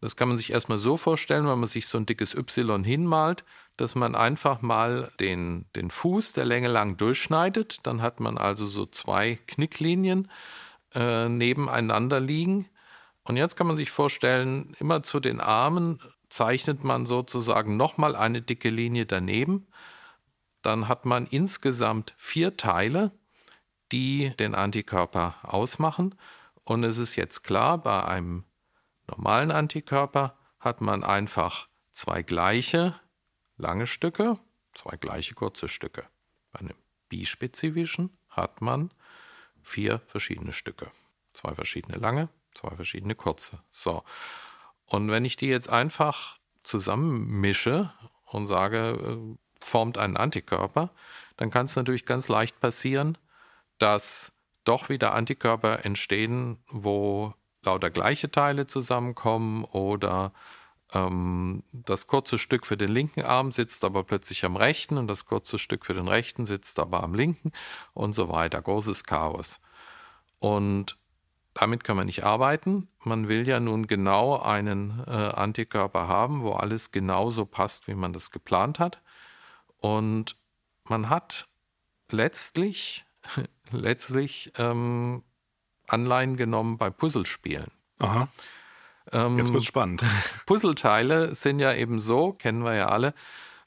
Das 0.01 0.17
kann 0.17 0.29
man 0.29 0.37
sich 0.37 0.53
erstmal 0.53 0.79
so 0.79 0.97
vorstellen, 0.97 1.49
wenn 1.49 1.59
man 1.59 1.69
sich 1.69 1.87
so 1.87 1.99
ein 1.99 2.07
dickes 2.07 2.35
Y 2.35 2.85
hinmalt, 2.85 3.45
dass 3.77 3.95
man 3.95 4.15
einfach 4.15 4.61
mal 4.61 5.11
den, 5.21 5.67
den 5.75 5.91
Fuß 5.91 6.35
der 6.35 6.45
Länge 6.45 6.69
lang 6.69 6.97
durchschneidet. 6.97 7.87
Dann 7.87 8.03
hat 8.03 8.21
man 8.21 8.37
also 8.37 8.67
so 8.67 8.87
zwei 8.87 9.39
Knicklinien 9.47 10.31
äh, 10.95 11.29
nebeneinander 11.29 12.21
liegen. 12.21 12.69
Und 13.25 13.37
jetzt 13.37 13.57
kann 13.57 13.67
man 13.67 13.77
sich 13.77 13.91
vorstellen, 13.91 14.75
immer 14.79 15.03
zu 15.03 15.19
den 15.19 15.41
Armen 15.41 16.01
zeichnet 16.29 16.85
man 16.85 17.07
sozusagen 17.07 17.77
nochmal 17.77 18.17
eine 18.17 18.43
dicke 18.43 18.71
Linie 18.71 19.07
daneben. 19.07 19.67
Dann 20.63 20.89
hat 20.89 21.07
man 21.07 21.27
insgesamt 21.27 22.15
vier 22.19 22.57
Teile, 22.57 23.13
die 23.93 24.33
den 24.39 24.55
Antikörper 24.55 25.37
ausmachen. 25.43 26.15
Und 26.65 26.85
es 26.85 26.99
ist 26.99 27.17
jetzt 27.17 27.45
klar, 27.45 27.79
bei 27.79 28.05
einem 28.05 28.45
normalen 29.09 29.51
Antikörper 29.51 30.37
hat 30.61 30.81
man 30.81 31.05
einfach 31.05 31.69
zwei 31.93 32.23
gleiche 32.23 32.99
lange 33.57 33.87
Stücke, 33.87 34.39
zwei 34.75 34.97
gleiche 34.97 35.35
kurze 35.35 35.69
Stücke. 35.69 36.05
Bei 36.53 36.61
einem 36.61 36.77
bispezifischen 37.09 38.17
hat 38.29 38.61
man 38.61 38.93
vier 39.63 40.01
verschiedene 40.07 40.53
Stücke. 40.53 40.91
Zwei 41.33 41.55
verschiedene 41.55 41.99
lange, 41.99 42.29
zwei 42.55 42.75
verschiedene 42.75 43.15
kurze. 43.15 43.61
So. 43.71 44.03
Und 44.87 45.11
wenn 45.11 45.25
ich 45.25 45.37
die 45.37 45.49
jetzt 45.49 45.69
einfach 45.69 46.39
zusammenmische 46.63 47.93
und 48.25 48.47
sage, 48.47 48.79
äh, 48.79 49.37
formt 49.65 49.99
einen 49.99 50.17
Antikörper, 50.17 50.91
dann 51.37 51.51
kann 51.51 51.67
es 51.67 51.77
natürlich 51.77 52.07
ganz 52.07 52.29
leicht 52.29 52.61
passieren, 52.61 53.19
dass 53.79 54.33
doch 54.65 54.89
wieder 54.89 55.15
Antikörper 55.15 55.85
entstehen, 55.85 56.59
wo 56.69 57.35
lauter 57.67 57.91
gleiche 57.91 58.31
Teile 58.31 58.67
zusammenkommen 58.67 59.65
oder 59.65 60.33
ähm, 60.93 61.63
das 61.73 62.07
kurze 62.07 62.39
Stück 62.39 62.67
für 62.67 62.77
den 62.77 62.91
linken 62.91 63.23
Arm 63.23 63.53
sitzt 63.53 63.85
aber 63.85 64.05
plötzlich 64.05 64.45
am 64.45 64.57
rechten 64.57 64.99
und 64.99 65.09
das 65.09 65.27
kurze 65.27 65.59
Stück 65.59 65.85
für 65.85 65.95
den 65.95 66.09
rechten 66.09 66.47
sitzt 66.47 66.79
aber 66.79 67.03
am 67.03 67.15
linken 67.15 67.53
und 67.93 68.15
so 68.15 68.29
weiter. 68.29 68.63
Großes 68.63 69.05
Chaos. 69.05 69.61
Und 70.39 70.97
damit 71.55 71.85
kann 71.85 71.97
man 71.97 72.07
nicht 72.07 72.25
arbeiten. 72.25 72.89
Man 73.03 73.29
will 73.29 73.49
ja 73.49 73.61
nun 73.61 73.87
genau 73.87 74.39
einen 74.39 75.03
äh, 75.07 75.11
Antikörper 75.11 76.07
haben, 76.07 76.43
wo 76.43 76.53
alles 76.53 76.91
genauso 76.93 77.47
passt, 77.47 77.89
wie 77.89 77.95
man 77.95 78.13
das 78.13 78.31
geplant 78.31 78.79
hat. 78.79 79.01
Und 79.79 80.37
man 80.89 81.09
hat 81.09 81.49
letztlich, 82.11 83.07
letztlich 83.71 84.53
ähm, 84.59 85.23
Anleihen 85.89 86.37
genommen 86.37 86.79
bei 86.79 86.91
Puzzlespielen. 86.91 87.71
Aha. 87.99 88.29
Ähm, 89.13 89.39
Jetzt 89.39 89.53
wird 89.53 89.65
spannend. 89.65 90.05
Puzzleteile 90.47 91.35
sind 91.35 91.59
ja 91.59 91.73
eben 91.73 91.99
so, 91.99 92.33
kennen 92.33 92.65
wir 92.65 92.75
ja 92.75 92.89
alle, 92.89 93.15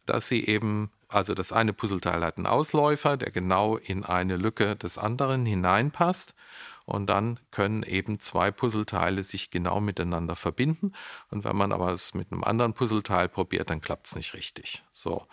dass 0.05 0.27
sie 0.27 0.45
eben, 0.45 0.91
also 1.07 1.33
das 1.33 1.51
eine 1.51 1.73
Puzzleteil 1.73 2.23
hat 2.23 2.37
einen 2.37 2.47
Ausläufer, 2.47 3.17
der 3.17 3.31
genau 3.31 3.77
in 3.77 4.03
eine 4.03 4.37
Lücke 4.37 4.75
des 4.75 4.97
anderen 4.97 5.45
hineinpasst. 5.45 6.35
Und 6.85 7.05
dann 7.05 7.39
können 7.51 7.83
eben 7.83 8.19
zwei 8.19 8.49
Puzzleteile 8.49 9.23
sich 9.23 9.51
genau 9.51 9.79
miteinander 9.79 10.35
verbinden. 10.35 10.93
Und 11.29 11.43
wenn 11.43 11.55
man 11.55 11.71
aber 11.71 11.91
es 11.91 12.15
mit 12.15 12.31
einem 12.31 12.43
anderen 12.43 12.73
Puzzleteil 12.73 13.29
probiert, 13.29 13.69
dann 13.69 13.79
klappt 13.79 14.07
es 14.07 14.15
nicht 14.15 14.33
richtig. 14.33 14.83
So. 14.91 15.27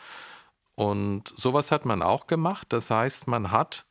Und 0.74 1.32
sowas 1.34 1.72
hat 1.72 1.86
man 1.86 2.02
auch 2.02 2.26
gemacht. 2.26 2.66
Das 2.74 2.90
heißt, 2.90 3.26
man 3.26 3.52
hat 3.52 3.86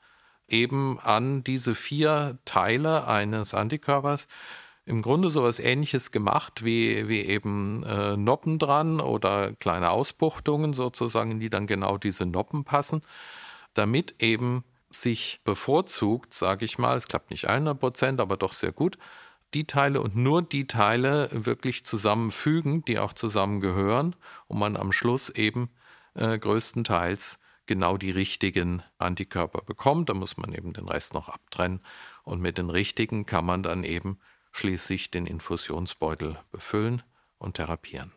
eben 0.47 0.99
an 0.99 1.43
diese 1.43 1.75
vier 1.75 2.37
Teile 2.45 3.07
eines 3.07 3.53
Antikörpers. 3.53 4.27
Im 4.85 5.01
Grunde 5.01 5.29
sowas 5.29 5.59
ähnliches 5.59 6.11
gemacht 6.11 6.63
wie, 6.63 7.07
wie 7.07 7.21
eben 7.21 7.83
äh, 7.83 8.15
Noppen 8.17 8.59
dran 8.59 8.99
oder 9.01 9.53
kleine 9.53 9.89
Ausbuchtungen 9.89 10.73
sozusagen, 10.73 11.39
die 11.39 11.49
dann 11.49 11.65
genau 11.65 11.97
diese 11.97 12.25
Noppen 12.27 12.65
passen, 12.65 13.01
damit 13.73 14.15
eben 14.19 14.63
sich 14.91 15.41
bevorzugt, 15.43 16.33
sage 16.33 16.65
ich 16.65 16.77
mal, 16.77 16.97
es 16.97 17.07
klappt 17.07 17.31
nicht 17.31 17.47
100 17.47 17.79
Prozent, 17.79 18.21
aber 18.21 18.37
doch 18.37 18.53
sehr 18.53 18.71
gut, 18.71 18.97
die 19.55 19.65
Teile 19.65 20.01
und 20.01 20.15
nur 20.15 20.41
die 20.41 20.67
Teile 20.67 21.29
wirklich 21.31 21.85
zusammenfügen, 21.85 22.83
die 22.85 22.99
auch 22.99 23.13
zusammengehören 23.13 24.15
und 24.47 24.59
man 24.59 24.77
am 24.77 24.91
Schluss 24.91 25.29
eben 25.29 25.69
äh, 26.13 26.37
größtenteils 26.37 27.39
genau 27.67 27.97
die 27.97 28.11
richtigen 28.11 28.83
Antikörper 28.97 29.61
bekommt. 29.61 30.09
Da 30.09 30.13
muss 30.13 30.37
man 30.37 30.53
eben 30.53 30.73
den 30.73 30.87
Rest 30.87 31.13
noch 31.13 31.29
abtrennen 31.29 31.81
und 32.23 32.41
mit 32.41 32.57
den 32.57 32.69
richtigen 32.69 33.25
kann 33.25 33.45
man 33.45 33.63
dann 33.63 33.83
eben 33.83 34.19
schließlich 34.51 35.11
den 35.11 35.27
Infusionsbeutel 35.27 36.37
befüllen 36.51 37.03
und 37.37 37.55
therapieren. 37.55 38.11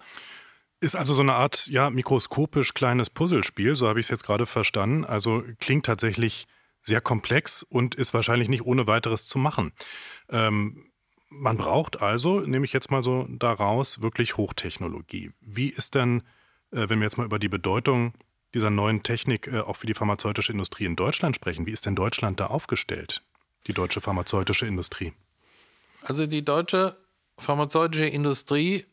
Ist 0.81 0.95
also 0.95 1.13
so 1.13 1.23
eine 1.23 1.35
Art, 1.35 1.67
ja, 1.67 1.91
mikroskopisch 1.91 2.73
kleines 2.73 3.11
Puzzlespiel, 3.11 3.75
so 3.75 3.89
habe 3.89 3.99
ich 3.99 4.07
es 4.07 4.11
jetzt 4.11 4.25
gerade 4.25 4.47
verstanden. 4.47 5.05
Also 5.05 5.43
klingt 5.59 5.87
tatsächlich 5.87 6.47
sehr 6.85 7.01
komplex 7.01 7.65
und 7.65 7.97
ist 7.97 8.15
wahrscheinlich 8.15 8.49
nicht 8.49 8.65
ohne 8.65 8.87
weiteres 8.87 9.27
zu 9.27 9.39
machen. 9.39 9.73
Ähm, 10.29 10.91
man 11.31 11.57
braucht 11.57 12.01
also, 12.01 12.41
nehme 12.41 12.65
ich 12.65 12.73
jetzt 12.73 12.91
mal 12.91 13.03
so 13.03 13.27
daraus, 13.29 14.01
wirklich 14.01 14.37
Hochtechnologie. 14.37 15.33
Wie 15.41 15.69
ist 15.69 15.95
denn, 15.95 16.23
äh, 16.71 16.89
wenn 16.89 17.01
wir 17.01 17.05
jetzt 17.05 17.19
mal 17.19 17.27
über 17.27 17.39
die 17.39 17.49
Bedeutung 17.49 18.15
dieser 18.55 18.71
neuen 18.71 19.03
Technik 19.03 19.47
äh, 19.47 19.61
auch 19.61 19.77
für 19.77 19.87
die 19.87 19.95
pharmazeutische 19.95 20.53
Industrie 20.53 20.85
in 20.85 20.97
Deutschland 20.97 21.37
sprechen, 21.37 21.67
wie 21.67 21.73
ist 21.73 21.87
denn 21.87 21.95
Deutschland 21.95 22.41
da 22.41 22.47
aufgestellt, 22.47 23.23
die 23.67 23.73
deutsche 23.73 24.01
pharmazeutische 24.01 24.67
Industrie? 24.67 25.13
Also 26.03 26.27
die 26.27 26.45
deutsche 26.45 26.97
pharmazeutische 27.39 28.07
Industrie 28.07 28.87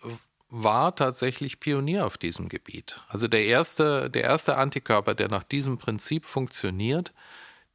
war 0.50 0.96
tatsächlich 0.96 1.60
Pionier 1.60 2.06
auf 2.06 2.18
diesem 2.18 2.50
Gebiet. 2.50 3.02
Also 3.10 3.28
der 3.28 3.46
erste, 3.46 4.10
der 4.10 4.24
erste 4.24 4.58
Antikörper, 4.58 5.14
der 5.14 5.28
nach 5.28 5.44
diesem 5.44 5.78
Prinzip 5.78 6.26
funktioniert, 6.26 7.14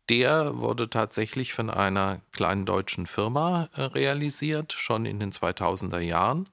der 0.09 0.57
wurde 0.57 0.90
tatsächlich 0.90 1.53
von 1.53 1.71
einer 1.71 2.21
kleinen 2.33 2.66
deutschen 2.66 3.07
Firma 3.07 3.69
äh, 3.75 3.83
realisiert, 3.83 4.73
schon 4.73 5.07
in 5.07 5.21
den 5.21 5.31
2000er 5.31 6.01
Jahren. 6.01 6.49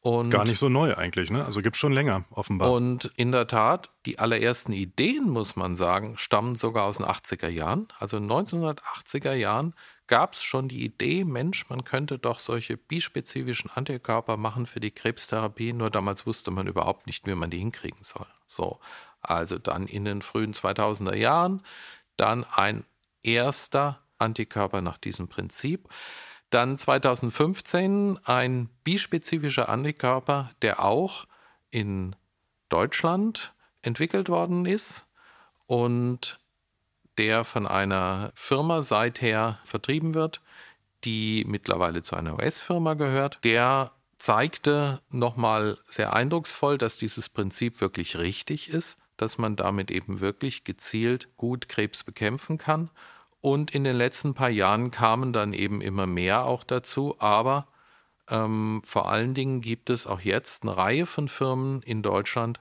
Und 0.00 0.30
Gar 0.30 0.44
nicht 0.44 0.58
so 0.58 0.68
neu 0.68 0.96
eigentlich, 0.96 1.30
ne? 1.30 1.44
Also 1.44 1.60
gibt 1.60 1.74
es 1.74 1.80
schon 1.80 1.92
länger, 1.92 2.24
offenbar. 2.30 2.70
Und 2.70 3.10
in 3.16 3.32
der 3.32 3.48
Tat, 3.48 3.90
die 4.06 4.20
allerersten 4.20 4.72
Ideen, 4.72 5.28
muss 5.28 5.56
man 5.56 5.74
sagen, 5.74 6.16
stammen 6.16 6.54
sogar 6.54 6.84
aus 6.84 6.98
den 6.98 7.06
80er 7.06 7.48
Jahren. 7.48 7.88
Also 7.98 8.18
1980er 8.18 9.32
Jahren 9.32 9.74
gab 10.06 10.34
es 10.34 10.42
schon 10.42 10.68
die 10.68 10.84
Idee, 10.84 11.24
Mensch, 11.24 11.68
man 11.68 11.84
könnte 11.84 12.18
doch 12.18 12.38
solche 12.38 12.76
bispezifischen 12.76 13.70
Antikörper 13.74 14.36
machen 14.36 14.66
für 14.66 14.80
die 14.80 14.90
Krebstherapie, 14.90 15.72
nur 15.72 15.90
damals 15.90 16.26
wusste 16.26 16.50
man 16.50 16.66
überhaupt 16.66 17.06
nicht, 17.06 17.26
wie 17.26 17.34
man 17.34 17.50
die 17.50 17.58
hinkriegen 17.58 18.02
soll. 18.02 18.26
So, 18.46 18.80
also 19.20 19.58
dann 19.58 19.86
in 19.86 20.04
den 20.04 20.22
frühen 20.22 20.54
2000er 20.54 21.14
Jahren, 21.14 21.62
dann 22.16 22.44
ein 22.44 22.84
erster 23.22 24.00
Antikörper 24.18 24.80
nach 24.80 24.98
diesem 24.98 25.28
Prinzip. 25.28 25.88
Dann 26.50 26.78
2015 26.78 28.18
ein 28.24 28.68
bispezifischer 28.84 29.68
Antikörper, 29.68 30.50
der 30.62 30.84
auch 30.84 31.26
in 31.70 32.16
Deutschland 32.68 33.52
entwickelt 33.82 34.28
worden 34.28 34.66
ist 34.66 35.06
und 35.66 36.38
der 37.18 37.44
von 37.44 37.66
einer 37.66 38.32
Firma 38.34 38.82
seither 38.82 39.58
vertrieben 39.64 40.14
wird, 40.14 40.40
die 41.04 41.44
mittlerweile 41.46 42.02
zu 42.02 42.16
einer 42.16 42.34
US-Firma 42.34 42.94
gehört. 42.94 43.38
Der 43.44 43.92
zeigte 44.18 45.00
nochmal 45.10 45.78
sehr 45.88 46.12
eindrucksvoll, 46.12 46.78
dass 46.78 46.96
dieses 46.96 47.28
Prinzip 47.28 47.80
wirklich 47.80 48.16
richtig 48.16 48.68
ist, 48.68 48.98
dass 49.16 49.38
man 49.38 49.56
damit 49.56 49.90
eben 49.90 50.20
wirklich 50.20 50.64
gezielt 50.64 51.28
gut 51.36 51.68
Krebs 51.68 52.04
bekämpfen 52.04 52.58
kann. 52.58 52.90
Und 53.40 53.74
in 53.74 53.84
den 53.84 53.96
letzten 53.96 54.34
paar 54.34 54.50
Jahren 54.50 54.90
kamen 54.90 55.32
dann 55.32 55.52
eben 55.52 55.80
immer 55.80 56.06
mehr 56.06 56.44
auch 56.44 56.64
dazu, 56.64 57.16
aber 57.20 57.68
ähm, 58.28 58.82
vor 58.84 59.08
allen 59.10 59.34
Dingen 59.34 59.60
gibt 59.60 59.90
es 59.90 60.06
auch 60.06 60.20
jetzt 60.20 60.62
eine 60.62 60.76
Reihe 60.76 61.06
von 61.06 61.28
Firmen 61.28 61.82
in 61.82 62.02
Deutschland, 62.02 62.60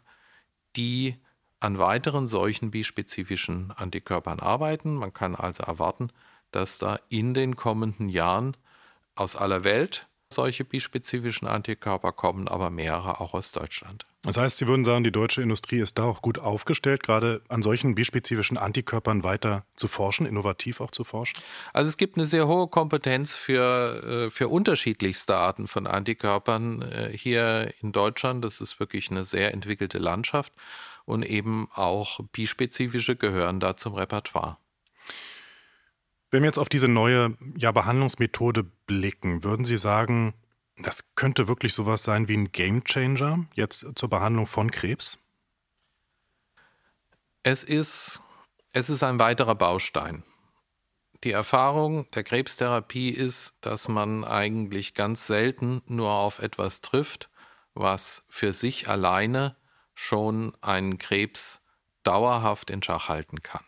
die 0.75 1.17
an 1.59 1.79
weiteren 1.79 2.27
solchen 2.27 2.71
bispezifischen 2.71 3.71
Antikörpern 3.71 4.39
arbeiten. 4.39 4.95
Man 4.95 5.13
kann 5.13 5.35
also 5.35 5.63
erwarten, 5.63 6.11
dass 6.51 6.77
da 6.77 6.99
in 7.09 7.33
den 7.33 7.55
kommenden 7.55 8.09
Jahren 8.09 8.55
aus 9.15 9.35
aller 9.35 9.63
Welt 9.63 10.07
solche 10.31 10.65
bispezifischen 10.65 11.47
Antikörper 11.47 12.11
kommen, 12.11 12.47
aber 12.47 12.69
mehrere 12.69 13.21
auch 13.21 13.33
aus 13.33 13.51
Deutschland. 13.51 14.05
Das 14.23 14.35
heißt, 14.35 14.57
Sie 14.57 14.67
würden 14.67 14.83
sagen, 14.83 15.05
die 15.05 15.11
deutsche 15.11 15.41
Industrie 15.41 15.79
ist 15.79 15.97
da 15.97 16.03
auch 16.03 16.21
gut 16.21 16.37
aufgestellt, 16.37 17.01
gerade 17.01 17.41
an 17.47 17.61
solchen 17.61 17.95
bispezifischen 17.95 18.57
Antikörpern 18.57 19.23
weiter 19.23 19.65
zu 19.77 19.87
forschen, 19.87 20.25
innovativ 20.25 20.81
auch 20.81 20.91
zu 20.91 21.05
forschen? 21.05 21.39
Also 21.71 21.87
es 21.87 21.95
gibt 21.95 22.17
eine 22.17 22.25
sehr 22.25 22.47
hohe 22.47 22.67
Kompetenz 22.67 23.35
für, 23.35 24.25
äh, 24.25 24.29
für 24.29 24.49
unterschiedlichste 24.49 25.35
Arten 25.37 25.67
von 25.67 25.87
Antikörpern 25.87 26.81
äh, 26.81 27.17
hier 27.17 27.73
in 27.81 27.93
Deutschland. 27.93 28.43
Das 28.43 28.59
ist 28.59 28.81
wirklich 28.81 29.09
eine 29.11 29.23
sehr 29.23 29.53
entwickelte 29.53 29.97
Landschaft 29.97 30.51
und 31.05 31.23
eben 31.23 31.69
auch 31.73 32.19
bispezifische 32.33 33.15
gehören 33.15 33.61
da 33.61 33.77
zum 33.77 33.93
Repertoire. 33.93 34.57
Wenn 36.29 36.43
wir 36.43 36.47
jetzt 36.47 36.59
auf 36.59 36.69
diese 36.69 36.87
neue 36.87 37.37
ja, 37.55 37.71
Behandlungsmethode 37.71 38.63
blicken, 38.85 39.43
würden 39.43 39.65
Sie 39.65 39.77
sagen, 39.77 40.33
Das 40.77 41.15
könnte 41.15 41.47
wirklich 41.47 41.73
sowas 41.73 42.03
sein 42.03 42.27
wie 42.27 42.37
ein 42.37 42.51
Gamechanger 42.51 43.45
jetzt 43.55 43.85
zur 43.95 44.09
Behandlung 44.09 44.45
von 44.45 44.69
Krebs? 44.69 45.17
Es 47.43 47.63
ist, 47.63 48.21
es 48.73 48.89
ist 48.89 49.03
ein 49.03 49.19
weiterer 49.19 49.55
Baustein. 49.55 50.23
Die 51.23 51.31
Erfahrung 51.31 52.11
der 52.11 52.23
Krebstherapie 52.23 53.09
ist, 53.09 53.55
dass 53.61 53.87
man 53.87 54.23
eigentlich 54.23 54.93
ganz 54.93 55.25
selten 55.25 55.81
nur 55.87 56.11
auf 56.11 56.39
etwas 56.39 56.81
trifft, 56.81 57.31
was 57.73 58.23
für 58.29 58.53
sich 58.53 58.87
alleine 58.87 59.55
schon 59.95 60.55
einen 60.61 60.99
Krebs 60.99 61.63
dauerhaft 62.03 62.69
in 62.69 62.83
Schach 62.83 63.09
halten 63.09 63.41
kann. 63.41 63.65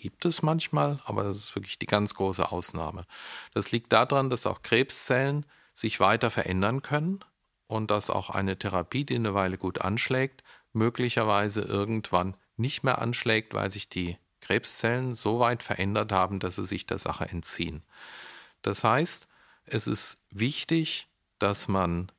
Gibt 0.00 0.24
es 0.26 0.42
manchmal, 0.42 1.00
aber 1.06 1.24
das 1.24 1.38
ist 1.38 1.56
wirklich 1.56 1.76
die 1.80 1.86
ganz 1.86 2.14
große 2.14 2.52
Ausnahme. 2.52 3.04
Das 3.52 3.72
liegt 3.72 3.92
daran, 3.92 4.30
dass 4.30 4.46
auch 4.46 4.62
Krebszellen 4.62 5.44
sich 5.74 5.98
weiter 5.98 6.30
verändern 6.30 6.82
können 6.82 7.24
und 7.66 7.90
dass 7.90 8.08
auch 8.08 8.30
eine 8.30 8.56
Therapie, 8.56 9.04
die 9.04 9.16
eine 9.16 9.34
Weile 9.34 9.58
gut 9.58 9.80
anschlägt, 9.80 10.44
möglicherweise 10.72 11.62
irgendwann 11.62 12.36
nicht 12.56 12.84
mehr 12.84 13.00
anschlägt, 13.00 13.54
weil 13.54 13.72
sich 13.72 13.88
die 13.88 14.18
Krebszellen 14.40 15.16
so 15.16 15.40
weit 15.40 15.64
verändert 15.64 16.12
haben, 16.12 16.38
dass 16.38 16.54
sie 16.54 16.66
sich 16.66 16.86
der 16.86 16.98
Sache 16.98 17.28
entziehen. 17.28 17.82
Das 18.62 18.84
heißt, 18.84 19.26
es 19.64 19.88
ist 19.88 20.18
wichtig, 20.30 21.08
dass 21.40 21.66
man 21.66 22.12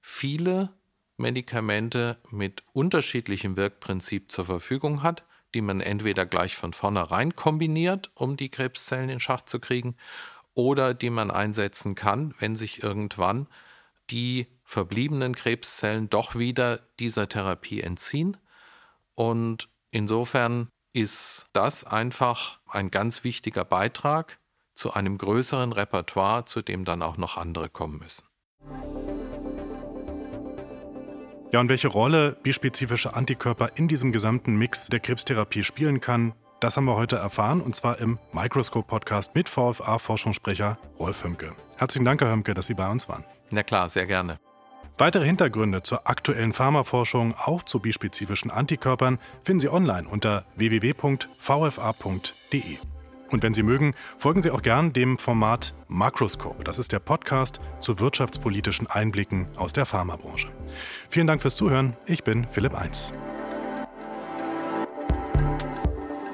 viele 0.00 0.70
Medikamente 1.16 2.18
mit 2.30 2.64
unterschiedlichem 2.72 3.56
Wirkprinzip 3.56 4.32
zur 4.32 4.46
Verfügung 4.46 5.04
hat, 5.04 5.24
die 5.54 5.62
man 5.62 5.80
entweder 5.80 6.26
gleich 6.26 6.56
von 6.56 6.72
vornherein 6.72 7.34
kombiniert, 7.34 8.10
um 8.14 8.36
die 8.36 8.50
Krebszellen 8.50 9.08
in 9.08 9.20
Schach 9.20 9.42
zu 9.42 9.60
kriegen, 9.60 9.96
oder 10.54 10.94
die 10.94 11.10
man 11.10 11.30
einsetzen 11.30 11.94
kann, 11.94 12.34
wenn 12.38 12.56
sich 12.56 12.82
irgendwann 12.82 13.46
die 14.10 14.46
verbliebenen 14.64 15.34
Krebszellen 15.34 16.10
doch 16.10 16.34
wieder 16.34 16.80
dieser 16.98 17.28
Therapie 17.28 17.80
entziehen. 17.80 18.36
Und 19.14 19.68
insofern 19.90 20.68
ist 20.92 21.46
das 21.52 21.84
einfach 21.84 22.58
ein 22.68 22.90
ganz 22.90 23.24
wichtiger 23.24 23.64
Beitrag 23.64 24.38
zu 24.74 24.92
einem 24.92 25.18
größeren 25.18 25.72
Repertoire, 25.72 26.44
zu 26.46 26.62
dem 26.62 26.84
dann 26.84 27.02
auch 27.02 27.16
noch 27.16 27.36
andere 27.36 27.68
kommen 27.68 27.98
müssen. 27.98 28.24
Ja, 31.52 31.58
und 31.58 31.68
welche 31.68 31.88
Rolle 31.88 32.36
bispezifische 32.42 33.14
Antikörper 33.14 33.70
in 33.74 33.88
diesem 33.88 34.12
gesamten 34.12 34.56
Mix 34.56 34.86
der 34.86 35.00
Krebstherapie 35.00 35.64
spielen 35.64 36.00
kann, 36.00 36.32
das 36.60 36.76
haben 36.76 36.84
wir 36.84 36.94
heute 36.94 37.16
erfahren 37.16 37.60
und 37.60 37.74
zwar 37.74 37.98
im 37.98 38.18
Microscope-Podcast 38.32 39.34
mit 39.34 39.48
VFA-Forschungssprecher 39.48 40.78
Rolf 40.98 41.24
Hömke. 41.24 41.52
Herzlichen 41.76 42.04
Dank, 42.04 42.20
Herr 42.20 42.30
Hömke, 42.30 42.54
dass 42.54 42.66
Sie 42.66 42.74
bei 42.74 42.88
uns 42.88 43.08
waren. 43.08 43.24
Na 43.50 43.64
klar, 43.64 43.88
sehr 43.88 44.06
gerne. 44.06 44.38
Weitere 44.96 45.24
Hintergründe 45.24 45.82
zur 45.82 46.08
aktuellen 46.08 46.52
Pharmaforschung, 46.52 47.34
auch 47.34 47.64
zu 47.64 47.80
bispezifischen 47.80 48.50
Antikörpern, 48.52 49.18
finden 49.42 49.60
Sie 49.60 49.70
online 49.70 50.06
unter 50.06 50.44
www.vfa.de. 50.56 51.30
Und 53.30 53.42
wenn 53.42 53.54
Sie 53.54 53.62
mögen, 53.62 53.94
folgen 54.18 54.42
Sie 54.42 54.50
auch 54.50 54.62
gern 54.62 54.92
dem 54.92 55.18
Format 55.18 55.74
Makroscope. 55.88 56.64
Das 56.64 56.78
ist 56.78 56.92
der 56.92 56.98
Podcast 56.98 57.60
zu 57.78 58.00
wirtschaftspolitischen 58.00 58.86
Einblicken 58.88 59.46
aus 59.56 59.72
der 59.72 59.86
Pharmabranche. 59.86 60.48
Vielen 61.08 61.26
Dank 61.26 61.40
fürs 61.42 61.54
Zuhören. 61.54 61.96
Ich 62.06 62.24
bin 62.24 62.46
Philipp 62.48 62.74
Eins. 62.74 63.14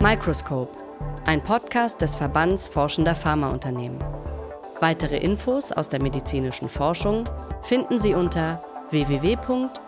Microscope, 0.00 0.76
ein 1.24 1.42
Podcast 1.42 2.00
des 2.00 2.14
Verbands 2.14 2.68
Forschender 2.68 3.14
Pharmaunternehmen. 3.14 3.98
Weitere 4.80 5.16
Infos 5.16 5.72
aus 5.72 5.88
der 5.88 6.02
medizinischen 6.02 6.68
Forschung 6.68 7.24
finden 7.62 7.98
Sie 7.98 8.14
unter 8.14 8.62
www.vfa.de. 8.90 9.78